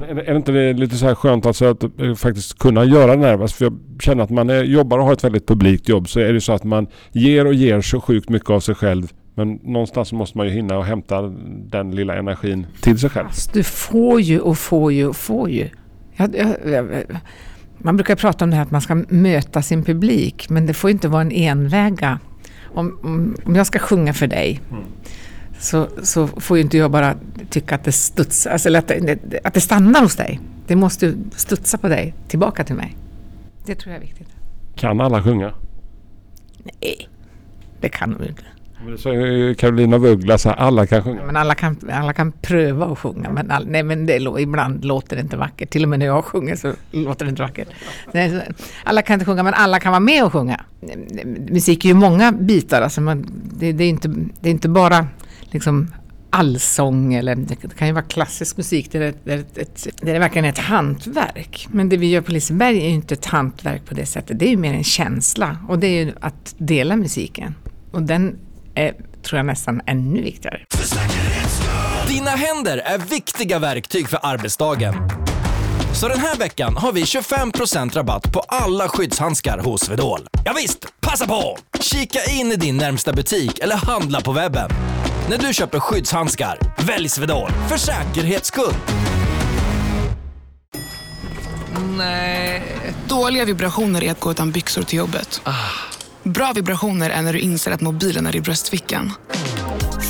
Men 0.00 0.08
är, 0.10 0.14
det- 0.14 0.22
är 0.30 0.36
inte 0.36 0.52
det 0.52 0.72
lite 0.72 0.96
så 0.96 1.06
här 1.06 1.14
skönt 1.14 1.46
alltså 1.46 1.64
att 1.64 1.82
eh, 2.00 2.14
faktiskt 2.14 2.58
kunna 2.58 2.84
göra 2.84 3.16
det 3.16 3.26
här? 3.26 3.38
Alltså 3.42 3.56
för 3.56 3.64
jag 3.64 3.78
känner 4.00 4.24
att 4.24 4.30
man 4.30 4.50
är, 4.50 4.62
jobbar 4.64 4.98
och 4.98 5.04
har 5.04 5.12
ett 5.12 5.24
väldigt 5.24 5.46
publikt 5.48 5.88
jobb 5.88 6.08
så 6.08 6.20
är 6.20 6.32
det 6.32 6.40
så 6.40 6.52
att 6.52 6.64
man 6.64 6.86
ger 7.12 7.46
och 7.46 7.54
ger 7.54 7.80
så 7.80 8.00
sjukt 8.00 8.28
mycket 8.28 8.50
av 8.50 8.60
sig 8.60 8.74
själv. 8.74 9.12
Men 9.34 9.52
någonstans 9.62 10.12
måste 10.12 10.38
man 10.38 10.46
ju 10.46 10.52
hinna 10.52 10.78
och 10.78 10.84
hämta 10.84 11.22
den 11.70 11.90
lilla 11.90 12.16
energin 12.16 12.66
till 12.80 12.98
sig 12.98 13.10
själv. 13.10 13.26
Fast 13.28 13.52
du 13.52 13.62
får 13.62 14.20
ju 14.20 14.40
och 14.40 14.58
får 14.58 14.92
ju 14.92 15.06
och 15.06 15.16
får 15.16 15.50
ju. 15.50 15.68
Jag, 16.16 16.34
jag, 16.36 16.72
jag, 16.72 16.88
man 17.78 17.96
brukar 17.96 18.16
prata 18.16 18.44
om 18.44 18.50
det 18.50 18.56
här 18.56 18.62
att 18.62 18.70
man 18.70 18.80
ska 18.80 18.94
möta 19.08 19.62
sin 19.62 19.84
publik, 19.84 20.46
men 20.50 20.66
det 20.66 20.74
får 20.74 20.90
inte 20.90 21.08
vara 21.08 21.22
en 21.22 21.32
enväga. 21.32 22.18
Om, 22.74 22.98
om, 23.02 23.36
om 23.44 23.54
jag 23.56 23.66
ska 23.66 23.78
sjunga 23.78 24.12
för 24.14 24.26
dig 24.26 24.60
så, 25.58 25.88
så 26.02 26.26
får 26.26 26.56
ju 26.56 26.62
inte 26.62 26.78
jag 26.78 26.90
bara 26.90 27.14
tycka 27.50 27.74
att 27.74 27.84
det 27.84 27.92
studsar, 27.92 28.50
alltså, 28.50 28.68
eller 28.68 28.78
att, 28.78 28.88
det, 28.88 29.40
att 29.44 29.54
det 29.54 29.60
stannar 29.60 30.02
hos 30.02 30.16
dig. 30.16 30.40
Det 30.66 30.76
måste 30.76 31.14
studsa 31.36 31.78
på 31.78 31.88
dig, 31.88 32.14
tillbaka 32.28 32.64
till 32.64 32.76
mig. 32.76 32.96
Det 33.66 33.74
tror 33.74 33.92
jag 33.94 34.02
är 34.02 34.06
viktigt. 34.06 34.28
Kan 34.74 35.00
alla 35.00 35.22
sjunga? 35.22 35.54
Nej, 36.62 37.08
det 37.80 37.88
kan 37.88 38.16
du 38.18 38.26
inte. 38.26 38.42
Men 38.82 38.92
det 38.92 38.98
säger 38.98 39.54
Carolina 39.54 39.96
af 39.96 40.02
Ugglas 40.02 40.44
här, 40.44 40.54
alla 40.54 40.86
kan 40.86 41.02
sjunga. 41.02 41.24
Men 41.26 41.36
alla 41.36 41.54
kan, 41.54 41.76
alla 41.92 42.12
kan 42.12 42.32
pröva 42.32 42.86
att 42.86 42.98
sjunga, 42.98 43.30
men, 43.30 43.50
all, 43.50 43.66
nej, 43.66 43.82
men 43.82 44.06
det, 44.06 44.16
ibland 44.38 44.84
låter 44.84 45.16
det 45.16 45.22
inte 45.22 45.36
vackert. 45.36 45.70
Till 45.70 45.82
och 45.82 45.88
med 45.88 45.98
när 45.98 46.06
jag 46.06 46.24
sjunger 46.24 46.56
så 46.56 46.72
låter 46.90 47.24
det 47.24 47.28
inte 47.28 47.42
vackert. 47.42 47.68
Nej, 48.12 48.30
så, 48.30 48.40
alla 48.84 49.02
kan 49.02 49.14
inte 49.14 49.26
sjunga, 49.26 49.42
men 49.42 49.54
alla 49.54 49.80
kan 49.80 49.92
vara 49.92 50.00
med 50.00 50.24
och 50.24 50.32
sjunga. 50.32 50.64
Musik 51.50 51.84
är 51.84 51.88
ju 51.88 51.94
många 51.94 52.32
bitar. 52.32 52.82
Alltså 52.82 53.00
man, 53.00 53.26
det, 53.58 53.72
det, 53.72 53.84
är 53.84 53.88
inte, 53.88 54.08
det 54.40 54.48
är 54.48 54.50
inte 54.50 54.68
bara 54.68 55.06
liksom 55.50 55.90
allsång 56.30 57.14
eller 57.14 57.34
det 57.36 57.76
kan 57.78 57.86
ju 57.86 57.92
vara 57.92 58.04
klassisk 58.04 58.56
musik 58.56 58.92
där 58.92 59.00
det, 59.00 59.14
där 59.24 59.44
ett, 59.56 59.86
där 60.00 60.12
det 60.12 60.18
verkligen 60.18 60.44
är 60.44 60.48
ett 60.48 60.58
hantverk. 60.58 61.68
Men 61.70 61.88
det 61.88 61.96
vi 61.96 62.10
gör 62.10 62.20
på 62.20 62.32
Liseberg 62.32 62.78
är 62.78 62.88
ju 62.88 62.94
inte 62.94 63.14
ett 63.14 63.26
hantverk 63.26 63.84
på 63.84 63.94
det 63.94 64.06
sättet. 64.06 64.38
Det 64.38 64.46
är 64.46 64.50
ju 64.50 64.56
mer 64.56 64.74
en 64.74 64.84
känsla 64.84 65.58
och 65.68 65.78
det 65.78 65.86
är 65.86 66.04
ju 66.04 66.12
att 66.20 66.54
dela 66.58 66.96
musiken. 66.96 67.54
Och 67.90 68.02
den 68.02 68.38
är, 68.74 68.92
tror 69.22 69.36
jag 69.36 69.46
nästan 69.46 69.80
ännu 69.86 70.22
viktigare. 70.22 70.60
Dina 72.08 72.30
händer 72.30 72.78
är 72.78 72.98
viktiga 72.98 73.58
verktyg 73.58 74.08
för 74.08 74.18
arbetsdagen. 74.22 74.94
Så 76.00 76.08
den 76.08 76.20
här 76.20 76.36
veckan 76.36 76.76
har 76.76 76.92
vi 76.92 77.02
25% 77.02 77.94
rabatt 77.94 78.32
på 78.32 78.40
alla 78.40 78.88
skyddshandskar 78.88 79.58
hos 79.58 79.80
Swedol. 79.80 80.20
Ja 80.44 80.52
visst, 80.56 80.86
passa 81.00 81.26
på! 81.26 81.58
Kika 81.80 82.24
in 82.30 82.52
i 82.52 82.56
din 82.56 82.76
närmsta 82.76 83.12
butik 83.12 83.58
eller 83.58 83.76
handla 83.76 84.20
på 84.20 84.32
webben. 84.32 84.70
När 85.30 85.38
du 85.38 85.54
köper 85.54 85.80
skyddshandskar, 85.80 86.58
välj 86.78 87.08
Swedol 87.08 87.50
för 87.68 87.76
säkerhets 87.76 88.48
skull. 88.48 88.74
Dåliga 93.08 93.44
vibrationer 93.44 94.04
är 94.04 94.10
att 94.10 94.20
gå 94.20 94.30
utan 94.30 94.52
byxor 94.52 94.82
till 94.82 94.98
jobbet. 94.98 95.40
Bra 96.22 96.52
vibrationer 96.52 97.10
är 97.10 97.22
när 97.22 97.32
du 97.32 97.38
inser 97.38 97.70
att 97.70 97.80
mobilen 97.80 98.26
är 98.26 98.36
i 98.36 98.40
bröstfickan. 98.40 99.12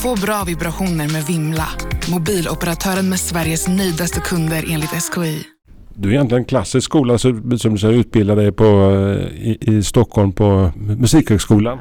Få 0.02 0.16
bra 0.16 0.44
vibrationer 0.44 1.08
med 1.08 1.26
Vimla. 1.26 1.68
Mobiloperatören 2.08 3.08
med 3.08 3.20
Sveriges 3.20 3.68
nöjdaste 3.68 4.20
kunder 4.20 4.64
enligt 4.70 4.90
SKI. 4.90 5.55
Du 5.98 6.08
är 6.08 6.12
egentligen 6.12 6.40
en 6.42 6.44
klassisk 6.48 6.84
skola 6.84 7.18
så- 7.18 7.58
som 7.58 7.74
du 7.74 7.88
utbildade 7.88 8.42
dig 8.42 8.52
på, 8.52 8.64
eh, 8.64 9.48
i, 9.48 9.58
i 9.60 9.82
Stockholm 9.82 10.32
på 10.32 10.70
Musikhögskolan. 10.76 11.78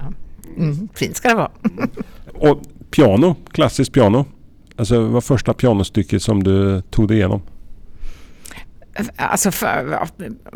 Mm, 0.57 0.87
fint 0.93 1.15
ska 1.17 1.29
det 1.29 1.35
vara. 1.35 1.51
Och 2.51 2.61
piano, 2.91 3.35
klassiskt 3.51 3.91
piano. 3.93 4.25
Alltså 4.75 5.01
vad 5.01 5.09
var 5.11 5.21
första 5.21 5.53
pianostycket 5.53 6.21
som 6.21 6.43
du 6.43 6.81
tog 6.81 7.07
dig 7.07 7.17
igenom? 7.17 7.41
Alltså, 9.15 9.51
för, 9.51 9.99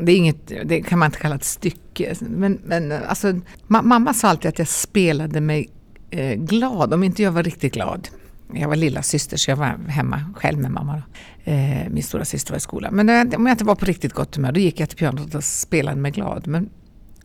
det, 0.02 0.12
är 0.12 0.16
inget, 0.16 0.52
det 0.66 0.82
kan 0.82 1.00
man 1.00 1.06
inte 1.06 1.20
kalla 1.20 1.36
ett 1.36 1.44
stycke. 1.44 2.16
Men, 2.22 2.60
men 2.66 2.92
alltså, 2.92 3.28
ma- 3.68 3.84
mamma 3.84 4.14
sa 4.14 4.28
alltid 4.28 4.50
att 4.50 4.60
jag 4.60 4.68
spelade 4.68 5.42
mig 5.42 5.70
eh, 6.10 6.34
glad, 6.36 6.94
om 6.94 7.04
inte 7.04 7.24
jag 7.24 7.32
var 7.32 7.44
riktigt 7.44 7.74
glad. 7.74 8.08
Jag 8.54 8.68
var 8.68 8.76
lilla 8.76 9.02
syster 9.02 9.38
så 9.38 9.52
jag 9.52 9.56
var 9.56 9.78
hemma 9.88 10.34
själv 10.36 10.60
med 10.60 10.72
mamma. 10.72 11.04
Eh, 11.44 11.90
min 11.90 12.04
stora 12.04 12.26
syster 12.26 12.52
var 12.52 12.58
i 12.58 12.60
skolan. 12.60 12.96
Men 12.96 13.08
jag, 13.08 13.34
om 13.36 13.46
jag 13.46 13.54
inte 13.54 13.64
var 13.64 13.76
på 13.76 13.86
riktigt 13.86 14.14
gott 14.14 14.36
humör 14.36 14.52
då 14.52 14.60
gick 14.60 14.80
jag 14.80 14.90
till 14.90 14.98
pianot 14.98 15.36
och 15.36 15.44
spelade 15.44 15.98
mig 15.98 16.12
glad. 16.12 16.48
Men 16.48 16.70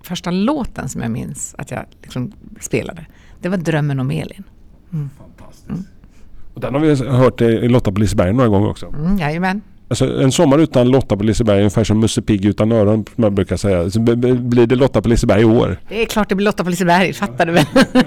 första 0.02 0.30
låten 0.30 0.88
som 0.88 1.02
jag 1.02 1.10
minns 1.10 1.54
att 1.58 1.70
jag 1.70 1.84
liksom 2.02 2.32
spelade, 2.60 3.06
det 3.40 3.48
var 3.48 3.56
Drömmen 3.56 4.00
om 4.00 4.10
Elin. 4.10 4.44
Och 6.54 6.60
den 6.60 6.74
har 6.74 6.80
vi 6.80 6.94
hört 7.08 7.40
i 7.40 7.68
Lotta 7.68 7.92
på 7.92 8.00
Liseberg 8.00 8.32
några 8.32 8.48
gånger 8.48 8.68
också. 8.68 8.86
Mm, 8.86 9.18
jajamän. 9.18 9.60
Alltså, 9.94 10.22
en 10.22 10.32
sommar 10.32 10.58
utan 10.58 10.88
Lotta 10.88 11.16
på 11.16 11.24
Liseberg 11.24 11.56
är 11.56 11.60
ungefär 11.60 11.84
som 11.84 12.00
Musse 12.00 12.22
Pigg 12.22 12.44
utan 12.44 12.72
öron 12.72 13.04
som 13.14 13.24
jag 13.24 13.32
brukar 13.32 13.56
säga. 13.56 13.90
Så 13.90 14.00
blir 14.00 14.66
det 14.66 14.74
Lotta 14.76 15.02
på 15.02 15.08
Liseberg 15.08 15.40
i 15.42 15.44
år? 15.44 15.76
Det 15.88 16.02
är 16.02 16.06
klart 16.06 16.28
det 16.28 16.34
blir 16.34 16.44
Lotta 16.44 16.64
på 16.64 16.70
Liseberg, 16.70 17.12
fattar 17.12 17.46
du 17.46 17.52
väl? 17.52 17.64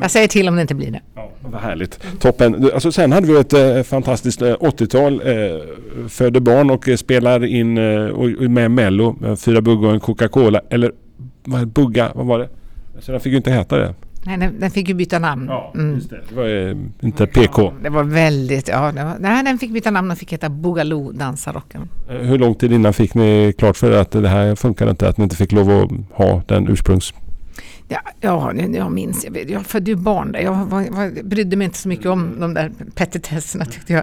jag 0.00 0.10
säger 0.10 0.28
till 0.28 0.48
om 0.48 0.56
det 0.56 0.62
inte 0.62 0.74
blir 0.74 0.90
det. 0.90 1.00
Ja, 1.14 1.30
vad 1.40 1.60
härligt. 1.60 2.00
Toppen. 2.20 2.70
Alltså, 2.74 2.92
sen 2.92 3.12
hade 3.12 3.26
vi 3.26 3.38
ett 3.40 3.52
eh, 3.52 3.82
fantastiskt 3.82 4.42
eh, 4.42 4.54
80-tal. 4.54 5.12
Eh, 5.24 6.08
födde 6.08 6.40
barn 6.40 6.70
och 6.70 6.88
eh, 6.88 6.96
spelar 6.96 7.44
in 7.44 7.78
eh, 7.78 8.06
och, 8.06 8.28
med 8.50 8.70
Mello. 8.70 9.16
eh, 9.26 9.36
Fyra 9.36 9.60
buggar 9.60 9.88
och 9.88 9.94
en 9.94 10.00
Coca-Cola. 10.00 10.60
Eller 10.70 10.92
vad, 11.44 11.68
bugga, 11.68 12.12
vad 12.14 12.26
var 12.26 12.38
det? 12.38 12.48
Så 13.00 13.12
den 13.12 13.20
fick 13.20 13.30
ju 13.30 13.36
inte 13.36 13.50
heta 13.50 13.76
det. 13.76 13.94
Nej, 14.26 14.36
den, 14.38 14.60
den 14.60 14.70
fick 14.70 14.88
ju 14.88 14.94
byta 14.94 15.18
namn. 15.18 15.50
Mm. 15.74 16.00
det. 16.10 16.20
Det 16.28 16.34
var 16.34 16.68
eh, 16.68 16.76
inte 17.00 17.26
PK. 17.26 17.72
Det 17.82 17.88
var 17.90 18.04
väldigt, 18.04 18.68
ja, 18.68 18.92
det 18.92 19.04
var, 19.04 19.16
nej, 19.20 19.44
den 19.44 19.58
fick 19.58 19.70
byta 19.72 19.90
namn 19.90 20.10
och 20.10 20.18
fick 20.18 20.32
heta 20.32 20.48
Boogaloo 20.48 21.12
Dansarocken. 21.12 21.88
Eh, 22.10 22.16
Hur 22.16 22.38
lång 22.38 22.54
tid 22.54 22.72
innan 22.72 22.92
fick 22.92 23.14
ni 23.14 23.54
klart 23.58 23.76
för 23.76 23.90
er 23.92 23.96
att 23.96 24.10
det 24.10 24.28
här 24.28 24.54
funkar 24.54 24.90
inte? 24.90 25.08
Att 25.08 25.18
ni 25.18 25.24
inte 25.24 25.36
fick 25.36 25.52
lov 25.52 25.70
att 25.70 25.90
ha 26.18 26.42
den 26.48 26.68
ursprungs... 26.68 27.14
Ja, 27.88 27.98
ja, 28.20 28.52
nu- 28.54 28.76
jag 28.76 28.92
minns, 28.92 29.24
jag, 29.24 29.32
vet- 29.32 29.50
jag 29.50 29.66
födde 29.66 29.90
ju 29.90 29.96
barn 29.96 30.32
där. 30.32 30.40
Jag 30.40 30.52
var, 30.54 30.90
var, 30.90 31.22
brydde 31.22 31.56
mig 31.56 31.64
inte 31.64 31.78
så 31.78 31.88
mycket 31.88 32.06
om 32.06 32.40
de 32.40 32.54
där 32.54 32.72
petitesserna 32.94 33.64
tyckte 33.64 33.92
jag. 33.92 34.02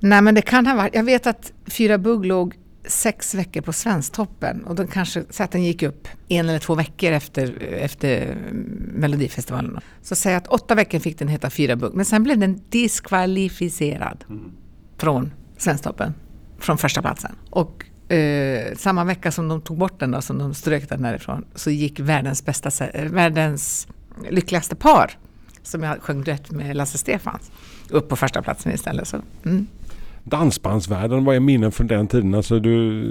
Nej 0.00 0.22
men 0.22 0.34
det 0.34 0.42
kan 0.42 0.66
ha 0.66 0.74
varit, 0.76 0.94
jag 0.94 1.04
vet 1.04 1.26
att 1.26 1.52
Fyra 1.66 1.98
Bugg 1.98 2.26
låg 2.26 2.54
sex 2.88 3.34
veckor 3.34 3.60
på 3.60 3.72
Svensktoppen 3.72 4.64
och 4.64 4.74
då 4.74 4.86
kanske, 4.86 5.24
så 5.30 5.42
att 5.42 5.50
den 5.50 5.64
gick 5.64 5.82
upp 5.82 6.08
en 6.28 6.48
eller 6.48 6.58
två 6.58 6.74
veckor 6.74 7.12
efter, 7.12 7.62
efter 7.62 8.22
mm, 8.22 8.64
Melodifestivalen. 8.94 9.80
Så 10.02 10.16
säg 10.16 10.34
att 10.34 10.46
åtta 10.46 10.74
veckor 10.74 10.98
fick 10.98 11.18
den 11.18 11.28
heta 11.28 11.50
Fyra 11.50 11.76
Bugg, 11.76 11.94
men 11.94 12.04
sen 12.04 12.22
blev 12.22 12.38
den 12.38 12.60
diskvalificerad 12.68 14.24
från 14.96 15.32
Svensktoppen, 15.56 16.14
från 16.58 16.78
första 16.78 17.02
platsen. 17.02 17.32
Och 17.50 17.84
eh, 18.12 18.74
samma 18.76 19.04
vecka 19.04 19.32
som 19.32 19.48
de 19.48 19.60
tog 19.60 19.78
bort 19.78 20.00
den, 20.00 20.10
då, 20.10 20.20
som 20.20 20.38
de 20.38 20.54
strök 20.54 20.88
den 20.88 21.02
därifrån, 21.02 21.44
så 21.54 21.70
gick 21.70 22.00
världens, 22.00 22.44
bästa, 22.44 22.70
världens 22.94 23.88
lyckligaste 24.30 24.76
par, 24.76 25.18
som 25.62 25.82
jag 25.82 26.02
sjöng 26.02 26.22
duett 26.22 26.50
med 26.50 26.76
Lasse 26.76 26.98
Stefans, 26.98 27.50
upp 27.90 28.08
på 28.08 28.16
första 28.16 28.42
platsen 28.42 28.72
istället. 28.72 29.08
Så, 29.08 29.20
mm. 29.44 29.66
Dansbandsvärlden, 30.28 31.24
vad 31.24 31.36
är 31.36 31.40
minnen 31.40 31.72
från 31.72 31.86
den 31.86 32.06
tiden? 32.06 32.34
Alltså 32.34 32.58
du 32.58 33.02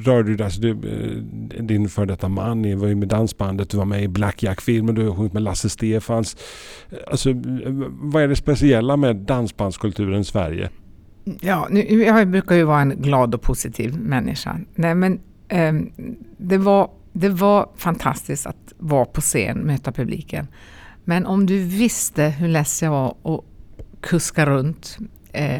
rörde 0.00 0.32
ju 0.32 0.44
alltså 0.44 0.60
du, 0.60 0.70
eh, 0.70 1.62
din 1.62 1.88
före 1.88 2.06
detta 2.06 2.28
man 2.28 2.62
ni 2.62 2.74
var 2.74 2.88
ju 2.88 2.94
med 2.94 3.08
dansbandet, 3.08 3.70
du 3.70 3.76
var 3.76 3.84
med 3.84 4.02
i 4.02 4.08
Black 4.08 4.42
Jack-filmen, 4.42 4.94
du 4.94 5.08
har 5.08 5.16
sjungit 5.16 5.32
med 5.32 5.42
Lasse 5.42 5.68
Stefans. 5.68 6.36
Eh, 6.90 6.98
alltså 7.06 7.30
eh, 7.30 7.36
vad 7.90 8.22
är 8.22 8.28
det 8.28 8.36
speciella 8.36 8.96
med 8.96 9.16
dansbandskulturen 9.16 10.20
i 10.20 10.24
Sverige? 10.24 10.70
Ja, 11.40 11.68
nu, 11.70 11.80
jag 12.04 12.28
brukar 12.28 12.54
ju 12.54 12.64
vara 12.64 12.80
en 12.80 13.02
glad 13.02 13.34
och 13.34 13.42
positiv 13.42 13.96
människa. 13.98 14.60
Nej, 14.74 14.94
men 14.94 15.20
um, 15.52 15.92
det, 16.36 16.58
var, 16.58 16.90
det 17.12 17.28
var 17.28 17.68
fantastiskt 17.76 18.46
att 18.46 18.72
vara 18.78 19.04
på 19.04 19.20
scen, 19.20 19.58
möta 19.58 19.92
publiken. 19.92 20.46
Men 21.04 21.26
om 21.26 21.46
du 21.46 21.58
visste 21.58 22.24
hur 22.24 22.48
less 22.48 22.82
jag 22.82 22.90
var 22.90 23.16
att 23.24 23.40
kuska 24.00 24.46
runt 24.46 24.98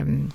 um, 0.00 0.30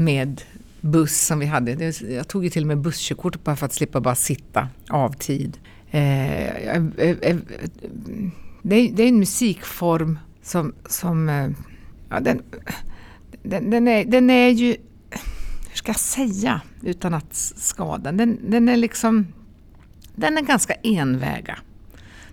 med 0.00 0.42
buss 0.80 1.26
som 1.26 1.38
vi 1.38 1.46
hade. 1.46 1.92
Jag 2.08 2.28
tog 2.28 2.44
ju 2.44 2.50
till 2.50 2.62
och 2.62 2.66
med 2.66 2.78
busskörkort 2.78 3.44
bara 3.44 3.56
för 3.56 3.66
att 3.66 3.72
slippa 3.72 4.00
bara 4.00 4.14
sitta 4.14 4.68
av 4.88 5.12
tid. 5.12 5.58
Eh, 5.90 6.56
eh, 6.56 6.82
eh, 6.96 7.36
det, 8.62 8.76
är, 8.76 9.00
en 9.00 9.18
musikform 9.18 10.18
som, 10.42 10.74
som 10.86 11.28
ja, 12.08 12.20
den, 12.20 12.42
den, 13.42 13.70
den, 13.70 13.88
är, 13.88 14.04
den 14.04 14.30
är 14.30 14.48
ju, 14.48 14.76
hur 15.68 15.76
ska 15.76 15.88
jag 15.88 16.00
säga 16.00 16.60
utan 16.82 17.14
att 17.14 17.34
skada, 17.56 18.12
den, 18.12 18.50
den 18.50 18.68
är 18.68 18.76
liksom, 18.76 19.26
den 20.14 20.38
är 20.38 20.42
ganska 20.42 20.74
enväga. 20.74 21.58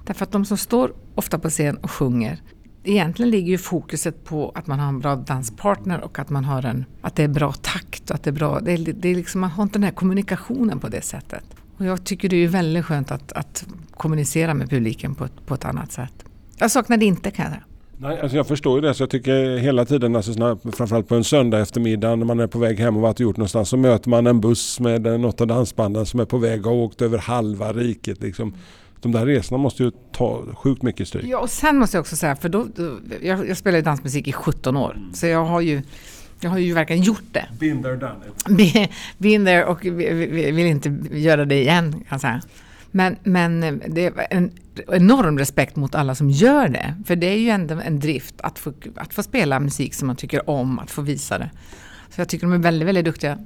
Därför 0.06 0.24
att 0.24 0.32
de 0.32 0.46
som 0.46 0.58
står 0.58 0.94
ofta 1.16 1.40
på 1.40 1.50
scen 1.50 1.78
och 1.78 1.92
sjunger, 1.92 2.42
egentligen 2.88 3.32
ligger 3.32 3.50
ju 3.50 3.58
fokuset 3.58 4.24
på 4.24 4.52
att 4.56 4.68
man 4.68 4.80
har 4.80 4.88
en 4.88 5.00
bra 5.00 5.16
danspartner 5.16 6.02
och 6.02 6.20
att 6.20 6.30
man 6.30 6.46
har 6.46 6.66
en, 6.66 6.86
att 7.02 7.16
det 7.16 7.24
är 7.24 7.28
bra 7.28 7.54
takt 7.54 8.10
och 8.10 8.16
att 8.16 8.24
det 8.24 8.30
är 8.30 8.34
bra, 8.34 8.60
det 8.60 8.72
är, 8.72 8.78
det 8.78 9.10
är 9.10 9.16
liksom, 9.16 9.42
man 9.42 9.50
har 9.50 9.64
inte 9.64 9.80
den 9.80 9.84
här 9.84 9.92
kommunikationen 9.92 10.80
på 10.80 10.88
det 10.88 11.02
sättet. 11.02 11.44
Och 11.78 11.86
jag 11.86 12.04
tycker 12.04 12.30
det 12.30 12.36
är 12.36 12.48
väldigt 12.48 12.86
skönt 12.86 13.12
att, 13.12 13.32
att 13.32 13.66
kommunicera 13.92 14.54
med 14.54 14.70
publiken 14.70 15.16
på 15.16 15.26
ett, 15.26 15.46
på 15.46 15.54
ett 15.54 15.66
annat 15.66 15.92
sätt. 15.92 16.14
Jag 16.58 16.72
saknar 16.72 16.98
det 16.98 17.06
inte 17.06 17.32
kan 17.32 17.44
jag 17.44 17.52
säga. 17.52 17.64
Nej, 18.00 18.20
alltså 18.22 18.38
jag 18.38 18.48
förstår 18.48 18.76
ju 18.76 18.88
det. 18.88 18.94
Så 18.94 19.04
jag 19.04 19.10
tycker 19.10 19.58
hela 19.58 19.86
tiden, 19.86 20.16
alltså 20.16 20.58
framförallt 20.74 21.08
på 21.08 21.16
en 21.16 21.24
söndag 21.24 21.60
eftermiddag 21.60 22.16
när 22.16 22.26
man 22.26 22.40
är 22.40 22.48
på 22.48 22.60
väg 22.60 22.80
hem 22.80 22.96
och 22.96 23.02
varit 23.02 23.16
och 23.16 23.22
gjort 23.22 23.38
någonstans 23.38 23.70
så 23.70 23.78
möter 23.78 24.10
man 24.10 24.28
en 24.28 24.42
buss 24.42 24.80
med 24.80 25.20
något 25.20 25.42
av 25.42 25.48
dansbanden 25.48 26.06
som 26.06 26.20
är 26.20 26.26
på 26.26 26.38
väg 26.38 26.66
och 26.66 26.72
har 26.72 26.80
åkt 26.80 27.02
över 27.02 27.18
halva 27.18 27.74
riket. 27.74 28.22
Liksom. 28.22 28.54
De 29.02 29.12
där 29.12 29.26
resorna 29.26 29.58
måste 29.58 29.84
ju 29.84 29.92
ta 30.12 30.44
sjukt 30.56 30.82
mycket 30.82 31.08
stryk. 31.08 31.26
Ja, 31.26 31.40
och 31.40 31.50
sen 31.50 31.78
måste 31.78 31.98
jag 31.98 32.02
också 32.02 32.16
säga, 32.16 32.36
för 32.36 32.50
då, 32.50 32.68
då 32.76 32.98
jag, 33.22 33.50
jag 33.50 33.58
spelar 33.58 33.78
ju 33.78 33.84
dansmusik 33.84 34.28
i 34.28 34.32
17 34.32 34.78
år, 34.78 34.98
så 35.14 35.28
jag 35.28 35.46
har 35.46 35.62
ju 35.62 35.82
jag 36.40 36.50
har 36.50 36.58
ju 36.58 36.74
verkligen 36.74 37.02
gjort 37.04 37.24
det. 37.32 37.46
Been 37.60 37.84
there, 37.84 37.96
done 37.96 38.16
it. 38.28 38.74
Be- 38.74 38.90
Been 39.18 39.46
there 39.46 39.66
och 39.66 39.86
vi- 39.86 40.14
vi- 40.14 40.52
vill 40.52 40.66
inte 40.66 40.98
göra 41.12 41.46
det 41.46 41.56
igen, 41.62 41.92
kan 41.92 42.04
jag 42.10 42.22
säga. 42.22 42.42
Men, 42.92 43.16
men 43.24 43.60
det 43.88 44.06
är 44.06 44.28
en 44.30 44.52
enorm 44.88 45.40
respekt 45.40 45.76
mot 45.76 45.96
alla 45.96 46.16
som 46.16 46.30
gör 46.30 46.68
det. 46.68 46.94
För 47.06 47.16
det 47.16 47.28
är 47.28 47.38
ju 47.38 47.50
ändå 47.50 47.80
en 47.86 48.00
drift 48.00 48.36
att 48.42 48.60
få, 48.60 48.74
att 48.96 49.14
få 49.14 49.24
spela 49.24 49.60
musik 49.60 49.94
som 49.94 50.08
man 50.08 50.16
tycker 50.16 50.50
om, 50.50 50.80
att 50.80 50.92
få 50.92 51.02
visa 51.02 51.38
det. 51.38 51.50
Så 52.10 52.22
jag 52.22 52.30
tycker 52.30 52.48
de 52.48 52.54
är 52.54 52.58
väldigt, 52.58 52.88
väldigt 52.88 53.06
duktiga. 53.06 53.38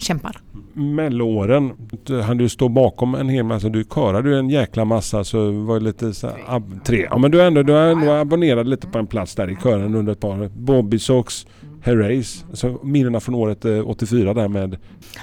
Kämpar. 0.00 0.40
Melloåren, 0.72 1.72
du 2.04 2.20
hann 2.22 2.36
du 2.38 2.48
stå 2.48 2.68
bakom 2.68 3.14
en 3.14 3.28
hel 3.28 3.44
massa, 3.44 3.68
du 3.68 3.84
körade 3.84 4.28
ju 4.30 4.38
en 4.38 4.50
jäkla 4.50 4.84
massa 4.84 5.24
så 5.24 5.46
det 5.46 5.58
var 5.58 5.80
lite 5.80 6.14
så 6.14 6.26
här, 6.26 6.36
ab, 6.46 6.80
tre. 6.84 7.06
Ja 7.10 7.18
men 7.18 7.30
du 7.30 7.40
är 7.42 7.46
ändå, 7.46 7.62
du 7.62 7.76
är 7.76 7.88
ändå 7.92 8.10
abonnerad 8.12 8.68
lite 8.68 8.86
på 8.86 8.98
en 8.98 9.06
plats 9.06 9.34
där 9.34 9.50
i 9.50 9.56
kören 9.62 9.94
under 9.94 10.12
ett 10.12 10.20
par. 10.20 10.48
Bobby 10.48 10.98
Sox, 10.98 11.46
Herreys, 11.82 12.44
alltså 12.50 12.78
minnena 12.82 13.20
från 13.20 13.34
året 13.34 13.64
eh, 13.64 13.88
84 13.88 14.34
där 14.34 14.48
med 14.48 14.76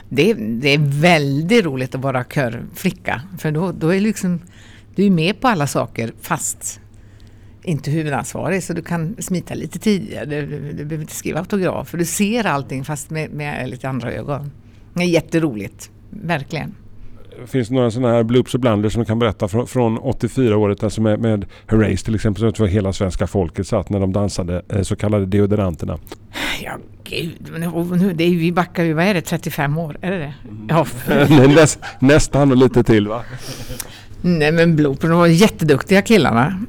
Det, 0.09 0.31
är- 0.31 0.35
det 0.61 0.73
är 0.73 1.01
väldigt 1.01 1.65
roligt 1.65 1.95
att 1.95 2.01
vara 2.01 2.23
körflicka. 2.23 3.21
För 3.37 3.51
då, 3.51 3.71
då 3.71 3.93
är 3.93 3.99
liksom, 3.99 4.39
du 4.95 5.05
är 5.05 5.09
med 5.09 5.41
på 5.41 5.47
alla 5.47 5.67
saker 5.67 6.11
fast 6.21 6.79
inte 7.63 7.91
huvudansvarig. 7.91 8.63
Så 8.63 8.73
du 8.73 8.81
kan 8.81 9.15
smita 9.19 9.53
lite 9.53 9.79
tidigare. 9.79 10.25
Du, 10.25 10.41
du, 10.45 10.59
du 10.73 10.73
behöver 10.85 11.01
inte 11.01 11.15
skriva 11.15 11.39
autograf. 11.39 11.89
För 11.89 11.97
du 11.97 12.05
ser 12.05 12.43
allting 12.47 12.85
fast 12.85 13.09
med, 13.09 13.31
med 13.31 13.69
lite 13.69 13.89
andra 13.89 14.11
ögon. 14.11 14.51
Det 14.97 15.03
är 15.03 15.07
jätteroligt. 15.07 15.91
Verkligen. 16.09 16.75
Finns 17.45 17.67
det 17.67 17.75
några 17.75 17.91
sådana 17.91 18.13
här 18.13 18.23
bloops 18.23 18.53
och 18.53 18.59
blunders 18.59 18.93
som 18.93 18.99
du 18.99 19.05
kan 19.05 19.19
berätta 19.19 19.47
från, 19.47 19.67
från 19.67 19.97
84 19.97 20.57
året, 20.57 20.83
alltså 20.83 21.01
med, 21.01 21.19
med 21.19 21.45
Herreys 21.67 22.03
till 22.03 22.15
exempel, 22.15 22.39
som 22.39 22.45
jag 22.45 22.55
tror 22.55 22.67
hela 22.67 22.93
svenska 22.93 23.27
folket 23.27 23.67
satt 23.67 23.89
när 23.89 23.99
de 23.99 24.13
dansade 24.13 24.61
eh, 24.69 24.81
så 24.81 24.95
kallade 24.95 25.25
deodoranterna. 25.25 25.97
Ja, 26.63 26.77
gud. 27.03 27.51
Nu, 27.59 27.97
nu, 27.97 28.13
det 28.13 28.23
är, 28.23 28.29
vi 28.29 28.51
backar 28.51 28.83
ju, 28.83 28.93
vad 28.93 29.05
är 29.05 29.13
det, 29.13 29.21
35 29.21 29.77
år? 29.77 29.97
Är 30.01 30.11
det 30.11 30.17
det? 30.17 30.33
Ja, 30.69 30.85
Näst, 31.47 31.79
nästan 31.99 32.51
och 32.51 32.57
lite 32.57 32.83
till 32.83 33.07
va? 33.07 33.23
Nej 34.21 34.51
men 34.51 34.75
Blooper, 34.75 35.07
de 35.07 35.17
var 35.17 35.27
jätteduktiga 35.27 36.01
killarna. 36.01 36.59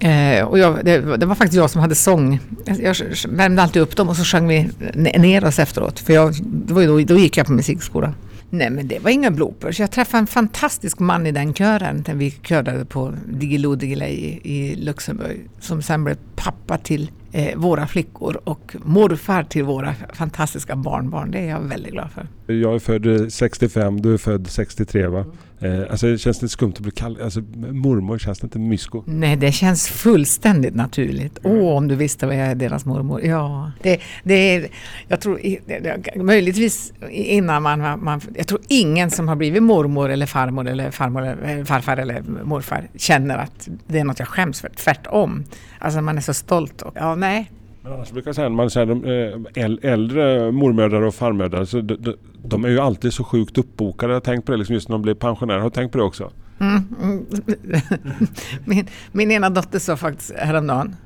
Eh, 0.00 0.44
och 0.44 0.58
jag, 0.58 0.84
det, 0.84 1.16
det 1.16 1.26
var 1.26 1.34
faktiskt 1.34 1.56
jag 1.56 1.70
som 1.70 1.80
hade 1.80 1.94
sång. 1.94 2.40
Jag, 2.64 2.80
jag 2.80 2.96
värmde 3.28 3.62
alltid 3.62 3.82
upp 3.82 3.96
dem 3.96 4.08
och 4.08 4.16
så 4.16 4.24
sjöng 4.24 4.48
vi 4.48 4.68
ne- 4.78 5.18
ner 5.18 5.44
oss 5.44 5.58
efteråt. 5.58 5.98
För 5.98 6.12
jag, 6.12 6.34
det 6.42 6.72
var 6.74 6.80
ju 6.80 6.86
då, 6.86 7.14
då 7.14 7.20
gick 7.20 7.36
jag 7.36 7.46
på 7.46 7.52
musikskola. 7.52 8.14
Nej 8.50 8.70
men 8.70 8.88
det 8.88 8.98
var 8.98 9.10
inga 9.10 9.30
bloopers. 9.30 9.80
Jag 9.80 9.90
träffade 9.90 10.20
en 10.20 10.26
fantastisk 10.26 10.98
man 10.98 11.26
i 11.26 11.32
den 11.32 11.54
kören 11.54 12.04
när 12.08 12.14
vi 12.14 12.30
körade 12.30 12.84
på 12.84 13.12
Diggiloo 13.28 13.74
Diggiley 13.74 14.08
i, 14.10 14.40
i 14.42 14.74
Luxemburg. 14.74 15.48
Som 15.60 15.82
sen 15.82 16.04
blev 16.04 16.16
pappa 16.36 16.78
till 16.78 17.10
eh, 17.32 17.56
våra 17.56 17.86
flickor 17.86 18.40
och 18.44 18.76
morfar 18.84 19.42
till 19.44 19.64
våra 19.64 19.94
fantastiska 20.12 20.76
barnbarn. 20.76 21.30
Det 21.30 21.38
är 21.38 21.48
jag 21.48 21.60
väldigt 21.60 21.92
glad 21.92 22.08
för. 22.10 22.54
Jag 22.54 22.74
är 22.74 22.78
född 22.78 23.32
65, 23.32 24.02
du 24.02 24.14
är 24.14 24.18
född 24.18 24.46
63 24.48 25.06
va? 25.06 25.24
Eh, 25.60 25.80
alltså 25.90 26.06
det 26.06 26.18
känns 26.18 26.42
lite 26.42 26.52
skumt 26.52 26.72
att 26.76 26.80
bli 26.80 26.90
kallad, 26.90 27.22
alltså 27.22 27.40
mormor, 27.56 28.18
känns 28.18 28.38
det 28.38 28.44
inte 28.44 28.58
mysko? 28.58 29.02
Nej, 29.06 29.36
det 29.36 29.52
känns 29.52 29.88
fullständigt 29.88 30.74
naturligt. 30.74 31.38
Åh, 31.42 31.52
oh, 31.52 31.76
om 31.76 31.88
du 31.88 31.94
visste 31.94 32.26
vad 32.26 32.36
jag 32.36 32.46
är 32.46 32.54
deras 32.54 32.84
mormor. 32.84 33.22
Ja, 33.24 33.72
det, 33.82 34.00
det 34.24 34.34
är, 34.34 34.68
jag 35.08 35.20
tror, 35.20 35.40
möjligtvis 36.22 36.92
innan 37.10 37.62
man, 37.62 38.04
man, 38.04 38.20
jag 38.34 38.46
tror 38.46 38.60
ingen 38.68 39.10
som 39.10 39.28
har 39.28 39.36
blivit 39.36 39.62
mormor 39.62 40.10
eller 40.10 40.26
farmor 40.26 40.68
eller 40.68 40.90
farmor, 40.90 41.22
eller 41.22 41.64
farfar 41.64 41.96
eller 41.96 42.22
morfar 42.44 42.88
känner 42.96 43.38
att 43.38 43.68
det 43.86 43.98
är 43.98 44.04
något 44.04 44.18
jag 44.18 44.28
skäms 44.28 44.60
för. 44.60 44.68
Tvärtom. 44.68 45.44
Alltså 45.78 46.00
man 46.00 46.16
är 46.16 46.20
så 46.20 46.34
stolt. 46.34 46.82
Och, 46.82 46.92
ja, 46.96 47.14
nej, 47.14 47.50
men 47.86 47.94
annars 47.94 48.12
brukar 48.12 48.28
jag 48.28 48.36
säga, 48.36 48.48
man 48.48 48.70
säger 48.70 48.86
de 48.86 49.04
eh, 49.04 49.92
äldre 49.92 50.52
mormödrar 50.52 51.02
och 51.02 51.14
farmödrar, 51.14 51.64
så 51.64 51.80
de, 51.80 51.94
de, 51.94 52.14
de, 52.44 52.64
är 52.64 52.68
ju 52.68 52.78
alltid 52.80 53.12
så 53.12 53.24
sjukt 53.24 53.58
uppbokade. 53.58 54.12
Jag 54.12 54.16
har 54.16 54.20
tänkt 54.20 54.44
på 54.44 54.52
det 54.52 54.58
liksom 54.58 54.74
just 54.74 54.88
när 54.88 54.94
de 54.94 55.02
blir 55.02 55.14
pensionärer. 55.14 55.58
Har 55.58 55.70
du 55.70 55.74
tänkt 55.74 55.92
på 55.92 55.98
det 55.98 56.04
också? 56.04 56.30
Mm. 56.60 56.82
mm. 57.02 57.26
min, 58.64 58.86
min 59.12 59.30
ena 59.30 59.50
dotter 59.50 59.78
sa 59.78 59.96
faktiskt 59.96 60.32
häromdagen 60.36 60.96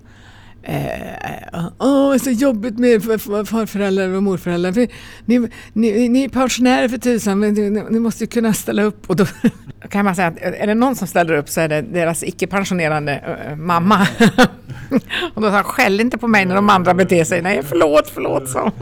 Eh, 0.63 1.65
åh, 1.79 2.11
det 2.11 2.17
är 2.17 2.19
så 2.19 2.31
jobbigt 2.31 2.79
med 2.79 3.03
farföräldrar 3.49 4.09
och 4.09 4.23
morföräldrar. 4.23 4.73
För 4.73 4.89
ni, 5.25 5.49
ni, 5.73 6.09
ni 6.09 6.25
är 6.25 6.29
pensionärer 6.29 6.89
för 6.89 6.99
tusan, 6.99 7.39
men 7.39 7.55
ni, 7.55 7.85
ni 7.91 7.99
måste 7.99 8.25
ju 8.25 8.29
kunna 8.29 8.53
ställa 8.53 8.83
upp. 8.83 9.11
Och 9.11 9.17
då 9.17 9.27
kan 9.89 10.05
man 10.05 10.15
säga 10.15 10.29
att 10.29 10.39
är 10.39 10.67
det 10.67 10.75
någon 10.75 10.97
som 10.97 11.09
ställer 11.09 11.35
upp 11.35 11.49
så 11.49 11.61
är 11.61 11.69
det 11.69 11.83
deras 11.83 12.23
icke-pensionerande 12.23 13.39
äh, 13.51 13.57
mamma. 13.57 14.07
och 15.35 15.43
då 15.43 15.51
sa 15.51 15.63
skäll 15.63 16.01
inte 16.01 16.19
på 16.19 16.29
mig 16.29 16.45
när 16.45 16.55
de 16.55 16.71
andra 16.71 16.95
beter 16.95 17.25
sig. 17.25 17.43
Nej, 17.43 17.63
förlåt, 17.65 18.11
förlåt, 18.15 18.49
så. 18.49 18.73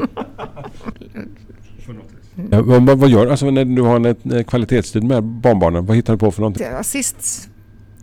Ja, 2.51 2.63
vad, 2.63 2.99
vad, 2.99 3.09
gör 3.11 3.25
du 3.25 3.31
alltså, 3.31 3.51
när 3.51 3.65
du 3.65 3.83
har 3.83 3.97
en 4.37 4.45
kvalitetstid 4.45 5.05
med 5.05 5.25
barnbarnen? 5.25 5.87
Vad 5.87 5.97
hittar 5.97 6.13
du 6.13 6.19
på 6.19 6.33
för 6.33 6.41
någonting? 6.41 6.67
Sist, 6.83 7.51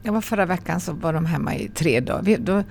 jag 0.04 0.14
var 0.14 0.22
förra 0.22 0.46
veckan 0.46 0.80
så 0.80 0.94
var 0.94 1.14
de 1.14 1.26
hemma 1.26 1.56
i 1.56 1.70
tre 1.70 2.00
dagar. 2.00 2.22
Vi, 2.24 2.36
då, 2.36 2.64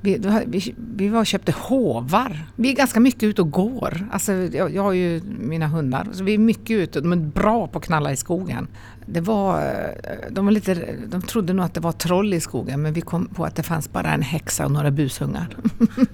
vi, 0.00 0.20
vi, 0.46 0.74
vi 0.96 1.08
var 1.08 1.20
och 1.20 1.26
köpte 1.26 1.52
hovar. 1.52 2.46
Vi 2.56 2.70
är 2.70 2.76
ganska 2.76 3.00
mycket 3.00 3.22
ute 3.22 3.42
och 3.42 3.50
går. 3.50 4.08
Alltså, 4.10 4.32
jag, 4.32 4.74
jag 4.74 4.82
har 4.82 4.92
ju 4.92 5.20
mina 5.38 5.66
hundar, 5.66 6.08
så 6.12 6.24
vi 6.24 6.34
är 6.34 6.38
mycket 6.38 6.70
ute. 6.70 7.00
De 7.00 7.12
är 7.12 7.16
bra 7.16 7.66
på 7.66 7.78
att 7.78 7.84
knalla 7.84 8.12
i 8.12 8.16
skogen. 8.16 8.68
Det 9.06 9.20
var, 9.20 9.58
eh, 9.58 10.30
de, 10.30 10.44
var 10.44 10.52
lite, 10.52 10.94
de 11.06 11.22
trodde 11.22 11.52
nog 11.52 11.64
att 11.64 11.74
det 11.74 11.80
var 11.80 11.92
troll 11.92 12.34
i 12.34 12.40
skogen 12.40 12.82
men 12.82 12.92
vi 12.92 13.00
kom 13.00 13.26
på 13.26 13.44
att 13.44 13.56
det 13.56 13.62
fanns 13.62 13.92
bara 13.92 14.12
en 14.14 14.22
häxa 14.22 14.64
och 14.64 14.72
några 14.72 14.90
bushungar. 14.90 15.56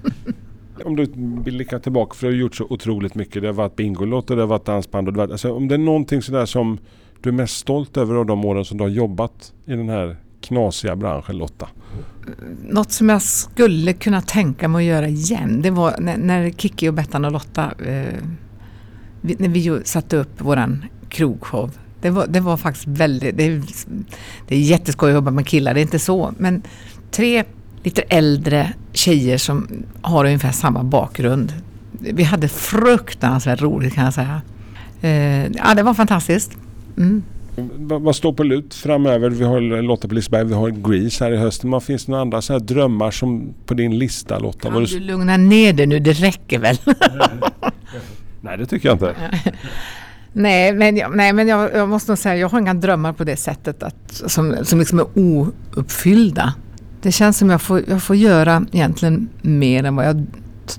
om 0.85 0.95
du 0.95 1.05
blickar 1.51 1.79
tillbaka, 1.79 2.15
för 2.15 2.27
du 2.27 2.33
har 2.33 2.39
gjort 2.39 2.55
så 2.55 2.67
otroligt 2.69 3.15
mycket. 3.15 3.41
Det 3.41 3.47
har 3.47 3.53
varit 3.53 3.75
Bingolotto, 3.75 4.35
det 4.35 4.41
har 4.41 4.47
varit 4.47 4.65
dansband. 4.65 5.07
Och 5.07 5.13
det 5.13 5.19
har 5.19 5.27
varit, 5.27 5.31
alltså, 5.31 5.53
om 5.53 5.67
det 5.67 5.75
är 5.75 5.79
någonting 5.79 6.21
sådär 6.21 6.45
som 6.45 6.77
du 7.21 7.29
är 7.29 7.33
mest 7.33 7.57
stolt 7.57 7.97
över 7.97 8.15
av 8.15 8.25
de 8.25 8.45
åren 8.45 8.65
som 8.65 8.77
du 8.77 8.83
har 8.83 8.89
jobbat 8.89 9.53
i 9.65 9.71
den 9.71 9.89
här 9.89 10.17
knasiga 10.47 10.95
branschen 10.95 11.37
Lotta? 11.37 11.67
Något 12.63 12.91
som 12.91 13.09
jag 13.09 13.21
skulle 13.21 13.93
kunna 13.93 14.21
tänka 14.21 14.67
mig 14.67 14.79
att 14.79 14.95
göra 14.95 15.07
igen, 15.07 15.61
det 15.61 15.71
var 15.71 15.95
när, 15.99 16.17
när 16.17 16.51
Kiki 16.51 16.89
och 16.89 16.93
Bettan 16.93 17.25
och 17.25 17.31
Lotta, 17.31 17.71
eh, 17.85 18.13
vi, 19.21 19.35
när 19.39 19.49
vi 19.49 19.81
satte 19.83 20.17
upp 20.17 20.41
våran 20.41 20.85
krogshow. 21.09 21.71
Det 22.01 22.09
var, 22.09 22.27
det 22.27 22.39
var 22.39 22.57
faktiskt 22.57 22.87
väldigt, 22.87 23.37
det 23.37 23.43
är, 23.43 23.63
det 24.47 24.55
är 24.55 24.59
jätteskoj 24.59 25.09
att 25.09 25.15
jobba 25.15 25.31
med 25.31 25.47
killar, 25.47 25.73
det 25.73 25.79
är 25.79 25.81
inte 25.81 25.99
så, 25.99 26.33
men 26.37 26.63
tre 27.11 27.43
lite 27.83 28.01
äldre 28.01 28.73
tjejer 28.93 29.37
som 29.37 29.67
har 30.01 30.25
ungefär 30.25 30.51
samma 30.51 30.83
bakgrund. 30.83 31.53
Vi 31.99 32.23
hade 32.23 32.47
fruktansvärt 32.47 33.61
roligt 33.61 33.93
kan 33.93 34.03
jag 34.03 34.13
säga. 34.13 34.41
Eh, 35.01 35.43
ja, 35.43 35.73
det 35.75 35.83
var 35.83 35.93
fantastiskt. 35.93 36.57
Mm. 36.97 37.23
Vad 37.79 38.15
står 38.15 38.33
på 38.33 38.43
lut 38.43 38.73
framöver? 38.73 39.29
Vi 39.29 39.43
har 39.43 39.81
Lotta 39.81 40.07
på 40.07 40.13
Liseberg, 40.13 40.45
vi 40.45 40.53
har 40.53 40.69
Grease 40.69 41.23
här 41.23 41.31
i 41.31 41.37
hösten. 41.37 41.69
Men 41.69 41.81
finns 41.81 42.05
det 42.05 42.11
några 42.11 42.21
andra 42.21 42.41
så 42.41 42.53
här 42.53 42.59
drömmar 42.59 43.11
som 43.11 43.53
på 43.65 43.73
din 43.73 43.99
lista 43.99 44.39
Lotta? 44.39 44.71
Kan 44.71 44.83
du 44.83 44.99
lugna 44.99 45.37
ner 45.37 45.73
dig 45.73 45.87
nu? 45.87 45.99
Det 45.99 46.13
räcker 46.13 46.59
väl? 46.59 46.77
nej, 48.41 48.57
det 48.57 48.65
tycker 48.65 48.89
jag 48.89 48.95
inte. 48.95 49.15
nej, 50.33 50.73
men, 50.73 50.97
jag, 50.97 51.15
nej, 51.15 51.33
men 51.33 51.47
jag, 51.47 51.73
jag, 51.73 51.89
måste 51.89 52.11
nog 52.11 52.17
säga 52.17 52.35
jag 52.35 52.49
har 52.49 52.59
inga 52.59 52.73
drömmar 52.73 53.13
på 53.13 53.23
det 53.23 53.37
sättet 53.37 53.83
att, 53.83 54.11
som, 54.11 54.57
som 54.63 54.79
liksom 54.79 54.99
är 54.99 55.05
ouppfyllda. 55.17 56.53
Det 57.01 57.11
känns 57.11 57.37
som 57.37 57.49
jag 57.49 57.61
får, 57.61 57.81
jag 57.87 58.03
får 58.03 58.15
göra 58.15 58.65
egentligen 58.71 59.29
mer 59.41 59.83
än 59.83 59.95
vad 59.95 60.07
jag 60.07 60.25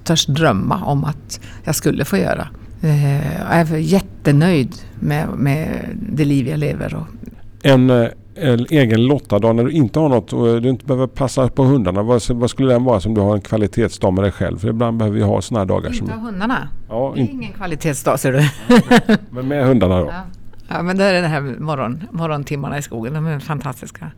törs 0.04 0.26
drömma 0.26 0.84
om 0.84 1.04
att 1.04 1.40
jag 1.64 1.74
skulle 1.74 2.04
få 2.04 2.16
göra. 2.16 2.48
Eh, 2.82 3.38
jag 3.38 3.60
är 3.60 3.76
jättenöjd 3.76 4.74
med, 5.00 5.28
med 5.28 5.88
det 6.12 6.24
liv 6.24 6.48
jag 6.48 6.58
lever. 6.58 6.94
Och 6.94 7.06
en, 7.62 7.90
eh, 7.90 8.08
en 8.34 8.66
egen 8.70 9.06
Lotta-dag 9.06 9.56
när 9.56 9.64
du 9.64 9.70
inte 9.70 9.98
har 9.98 10.08
något 10.08 10.32
och 10.32 10.62
du 10.62 10.68
inte 10.68 10.84
behöver 10.84 11.06
passa 11.06 11.48
på 11.48 11.64
hundarna. 11.64 12.02
Vad, 12.02 12.22
vad 12.30 12.50
skulle 12.50 12.72
den 12.72 12.84
vara 12.84 13.00
som 13.00 13.14
du 13.14 13.20
har 13.20 13.34
en 13.34 13.40
kvalitetsdag 13.40 14.10
med 14.10 14.24
dig 14.24 14.32
själv? 14.32 14.58
För 14.58 14.68
ibland 14.68 14.98
behöver 14.98 15.16
vi 15.18 15.24
ha 15.24 15.42
sådana 15.42 15.60
här 15.60 15.66
dagar. 15.66 15.86
Inte 15.86 15.98
som... 15.98 16.08
ha 16.08 16.30
hundarna? 16.30 16.68
Ja, 16.88 17.12
det 17.14 17.20
är 17.20 17.24
in... 17.24 17.30
ingen 17.30 17.52
kvalitetsdag 17.52 18.18
ser 18.18 18.32
du. 18.32 18.48
men 19.30 19.48
med 19.48 19.66
hundarna 19.66 20.00
då? 20.00 20.06
Ja. 20.06 20.22
Ja, 20.70 20.82
men 20.82 20.96
det 20.96 21.04
är 21.04 21.22
det 21.22 21.28
här 21.28 21.40
morgon, 21.40 22.02
morgontimmarna 22.10 22.78
i 22.78 22.82
skogen, 22.82 23.14
de 23.14 23.26
är 23.26 23.38
fantastiska. 23.38 24.10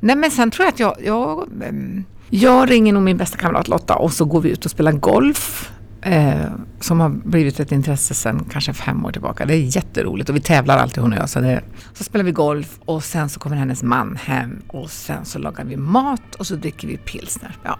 Nej, 0.00 0.16
men 0.16 0.30
sen 0.30 0.50
tror 0.50 0.64
jag 0.64 0.72
att 0.72 0.80
jag, 0.80 0.96
jag, 1.04 1.48
mm, 1.62 2.04
jag 2.30 2.70
ringer 2.70 2.92
nog 2.92 3.02
min 3.02 3.16
bästa 3.16 3.36
kamrat 3.36 3.68
Lotta 3.68 3.96
och 3.96 4.12
så 4.12 4.24
går 4.24 4.40
vi 4.40 4.50
ut 4.50 4.64
och 4.64 4.70
spelar 4.70 4.92
golf. 4.92 5.72
Eh, 6.08 6.50
som 6.80 7.00
har 7.00 7.08
blivit 7.08 7.60
ett 7.60 7.72
intresse 7.72 8.14
sedan 8.14 8.44
kanske 8.50 8.72
fem 8.72 9.04
år 9.04 9.12
tillbaka. 9.12 9.46
Det 9.46 9.54
är 9.54 9.76
jätteroligt 9.76 10.30
och 10.30 10.36
vi 10.36 10.40
tävlar 10.40 10.78
alltid 10.78 11.02
hon 11.02 11.12
och 11.12 11.18
jag. 11.18 11.28
Så, 11.28 11.40
det, 11.40 11.62
så 11.92 12.04
spelar 12.04 12.24
vi 12.24 12.32
golf 12.32 12.78
och 12.84 13.04
sen 13.04 13.28
så 13.28 13.40
kommer 13.40 13.56
hennes 13.56 13.82
man 13.82 14.16
hem 14.16 14.62
och 14.68 14.90
sen 14.90 15.24
så 15.24 15.38
lagar 15.38 15.64
vi 15.64 15.76
mat 15.76 16.34
och 16.38 16.46
så 16.46 16.54
dricker 16.54 16.88
vi 16.88 16.96
pilsner. 16.96 17.56
Ja. 17.64 17.78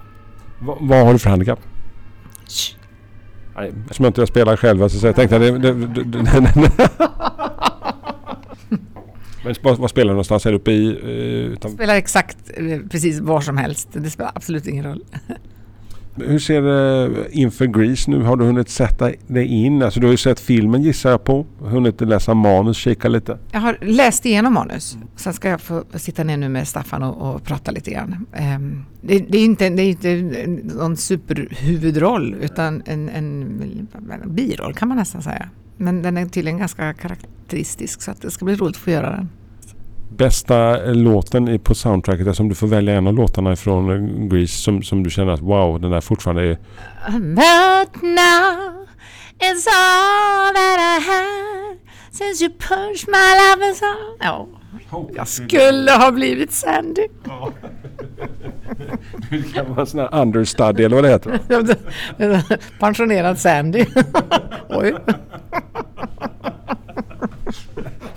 Va, 0.58 0.76
vad 0.80 1.06
har 1.06 1.12
du 1.12 1.18
för 1.18 1.30
handikapp? 1.30 1.60
Shh. 2.48 2.76
Nej, 3.56 3.72
eftersom 3.82 4.04
jag 4.04 4.10
inte 4.10 4.26
spelar 4.26 4.56
själv 4.56 4.88
så 4.88 5.06
jag 5.06 5.16
tänkte 5.16 5.36
att 5.36 5.42
det, 5.42 5.58
det, 5.58 6.04
det, 6.04 6.22
Men 9.44 9.54
var 9.62 9.88
spelar 9.88 10.08
du 10.08 10.12
någonstans? 10.12 10.46
Är 10.46 10.50
du 10.50 10.56
uppe 10.56 10.72
i... 10.72 10.88
Eh, 10.88 11.52
utan... 11.52 11.70
Spelar 11.70 11.94
exakt 11.94 12.38
eh, 12.54 12.78
precis 12.90 13.20
var 13.20 13.40
som 13.40 13.56
helst. 13.56 13.88
Det 13.92 14.10
spelar 14.10 14.32
absolut 14.34 14.66
ingen 14.66 14.84
roll. 14.84 15.04
Hur 16.20 16.38
ser 16.38 16.62
det 16.62 17.26
inför 17.30 17.66
Grease 17.66 18.10
nu? 18.10 18.22
Har 18.22 18.36
du 18.36 18.44
hunnit 18.44 18.68
sätta 18.68 19.10
dig 19.26 19.46
in? 19.46 19.82
Alltså 19.82 20.00
du 20.00 20.06
har 20.06 20.12
ju 20.12 20.16
sett 20.16 20.40
filmen 20.40 20.82
gissar 20.82 21.10
jag 21.10 21.24
på. 21.24 21.46
Hunnit 21.60 22.00
läsa 22.00 22.34
manus, 22.34 22.76
kika 22.76 23.08
lite? 23.08 23.38
Jag 23.52 23.60
har 23.60 23.78
läst 23.80 24.26
igenom 24.26 24.54
manus. 24.54 24.98
Sen 25.16 25.32
ska 25.32 25.48
jag 25.48 25.60
få 25.60 25.84
sitta 25.94 26.24
ner 26.24 26.36
nu 26.36 26.48
med 26.48 26.68
Staffan 26.68 27.02
och, 27.02 27.34
och 27.34 27.44
prata 27.44 27.70
lite 27.70 27.90
grann. 27.90 28.26
Um, 28.56 28.84
det, 29.00 29.18
det, 29.18 29.38
är 29.38 29.44
inte, 29.44 29.70
det 29.70 29.82
är 29.82 30.06
inte 30.06 30.46
någon 30.74 30.96
superhuvudroll 30.96 32.36
utan 32.40 32.82
en, 32.86 33.08
en, 33.08 33.88
en 34.22 34.34
biroll 34.34 34.74
kan 34.74 34.88
man 34.88 34.96
nästan 34.96 35.22
säga. 35.22 35.48
Men 35.76 36.02
den 36.02 36.16
är 36.16 36.26
tydligen 36.26 36.58
ganska 36.58 36.94
karaktäristisk 36.94 38.02
så 38.02 38.10
att 38.10 38.22
det 38.22 38.30
ska 38.30 38.44
bli 38.44 38.54
roligt 38.54 38.76
att 38.76 38.82
få 38.82 38.90
göra 38.90 39.10
den. 39.10 39.28
Bästa 40.08 40.76
låten 40.84 41.58
på 41.58 41.74
soundtracket, 41.74 42.26
alltså 42.26 42.42
om 42.42 42.48
du 42.48 42.54
får 42.54 42.66
välja 42.66 42.94
en 42.94 43.06
av 43.06 43.14
låtarna 43.14 43.56
från 43.56 44.28
Grease 44.28 44.62
som, 44.62 44.82
som 44.82 45.02
du 45.02 45.10
känner 45.10 45.32
att 45.32 45.40
wow, 45.40 45.80
den 45.80 45.90
där 45.90 46.00
fortfarande 46.00 46.42
är... 46.42 46.58
But 47.18 48.02
now 48.02 48.86
it's 49.38 49.66
all 49.68 50.54
that 50.54 50.78
I 50.78 51.00
had 51.06 51.78
since 52.10 52.44
you 52.44 52.50
pushed 52.50 53.08
my 53.08 53.34
love 53.38 53.70
is 53.70 53.82
on. 53.82 54.18
Ja, 54.20 54.48
jag 55.14 55.28
skulle 55.28 55.92
ha 55.92 56.10
blivit 56.10 56.52
Sandy. 56.52 57.08
Det 59.30 59.52
kan 59.54 59.68
vara 59.68 59.80
en 59.80 59.86
sån 59.86 60.00
här 60.00 60.22
understudy 60.22 60.84
eller 60.84 60.96
vad 60.96 61.04
det 61.04 61.10
heter. 61.10 61.40
Pensionerad 62.80 63.38
Sandy. 63.38 63.84
Oj. 64.68 64.94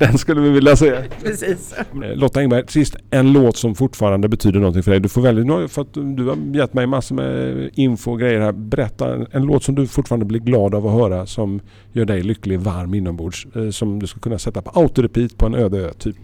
Den 0.01 0.17
skulle 0.17 0.41
vi 0.41 0.49
vilja 0.49 0.75
se. 0.75 0.95
Precis. 1.23 1.73
Eh, 1.73 2.15
Lotta 2.15 2.39
Engberg, 2.39 2.63
sist 2.67 2.95
en 3.09 3.33
låt 3.33 3.57
som 3.57 3.75
fortfarande 3.75 4.27
betyder 4.27 4.59
någonting 4.59 4.83
för 4.83 4.91
dig. 4.91 4.99
Du 4.99 5.09
får 5.09 5.21
välja, 5.21 5.67
för 5.67 5.81
att 5.81 5.93
du 5.93 6.25
har 6.25 6.55
gett 6.55 6.73
mig 6.73 6.87
massor 6.87 7.15
med 7.15 7.69
info 7.73 8.11
och 8.11 8.19
grejer 8.19 8.39
här. 8.39 8.51
Berätta 8.51 9.15
en, 9.15 9.27
en 9.31 9.43
låt 9.43 9.63
som 9.63 9.75
du 9.75 9.87
fortfarande 9.87 10.25
blir 10.25 10.39
glad 10.39 10.75
av 10.75 10.87
att 10.87 10.93
höra 10.93 11.25
som 11.25 11.61
gör 11.93 12.05
dig 12.05 12.23
lycklig, 12.23 12.59
varm 12.59 12.93
inombords. 12.93 13.47
Eh, 13.55 13.69
som 13.69 13.99
du 13.99 14.07
skulle 14.07 14.21
kunna 14.21 14.39
sätta 14.39 14.61
på 14.61 14.79
autorepeat 14.79 15.37
på 15.37 15.45
en 15.45 15.55
öde 15.55 15.77
ö 15.77 15.93
typ. 15.93 16.15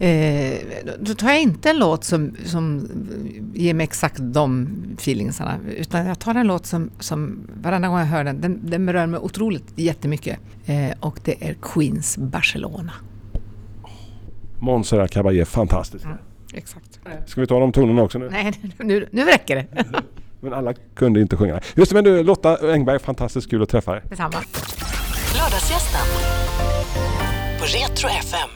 Eh, 0.00 0.58
då 1.00 1.14
tar 1.14 1.28
jag 1.28 1.40
inte 1.40 1.70
en 1.70 1.78
låt 1.78 2.04
som, 2.04 2.36
som 2.44 2.88
ger 3.54 3.74
mig 3.74 3.84
exakt 3.84 4.18
de 4.20 4.68
feelingsarna. 4.98 5.58
Utan 5.76 6.06
jag 6.06 6.18
tar 6.18 6.34
en 6.34 6.46
låt 6.46 6.66
som, 6.66 6.90
som 6.98 7.38
varenda 7.62 7.88
gång 7.88 7.98
jag 7.98 8.06
hör 8.06 8.24
den, 8.24 8.40
den, 8.40 8.60
den 8.62 8.86
berör 8.86 9.06
mig 9.06 9.20
otroligt 9.20 9.72
jättemycket. 9.76 10.38
Eh, 10.66 10.90
och 11.00 11.20
det 11.24 11.48
är 11.48 11.54
Queens 11.62 12.18
Barcelona. 12.18 12.92
Montserrat 14.60 15.10
Caballé, 15.10 15.44
fantastiskt. 15.44 16.04
Mm, 16.04 16.16
exakt. 16.54 17.00
Ska 17.26 17.40
vi 17.40 17.46
ta 17.46 17.60
de 17.60 17.72
tonerna 17.72 18.02
också 18.02 18.18
nu? 18.18 18.28
Nej, 18.30 18.52
nu, 18.78 19.08
nu 19.12 19.24
räcker 19.24 19.56
det. 19.56 19.66
Men 20.40 20.52
alla 20.52 20.74
kunde 20.94 21.20
inte 21.20 21.36
sjunga. 21.36 21.60
Just 21.74 21.90
det, 21.90 21.94
men 21.94 22.04
du 22.04 22.22
Lotta 22.22 22.72
Engberg, 22.72 22.98
fantastiskt 22.98 23.50
kul 23.50 23.62
att 23.62 23.68
träffa 23.68 23.92
dig. 23.92 24.02
Detsamma. 24.08 24.42
Lördagsgästen 25.36 26.06
på 27.58 27.64
Retro 27.64 28.08
FM. 28.08 28.48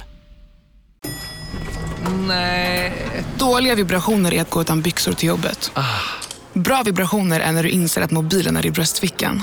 Dåliga 3.39 3.75
vibrationer 3.75 4.35
är 4.35 4.41
att 4.41 4.51
gå 4.51 4.61
utan 4.61 4.83
byxor 4.83 5.13
till 5.13 5.29
jobbet. 5.29 5.73
Bra 6.53 6.83
vibrationer 6.85 7.41
är 7.41 7.53
när 7.53 7.63
du 7.63 7.69
inser 7.69 8.03
att 8.03 8.11
mobilen 8.11 8.57
är 8.57 8.67
i 8.67 8.71
bröstfickan. 8.71 9.43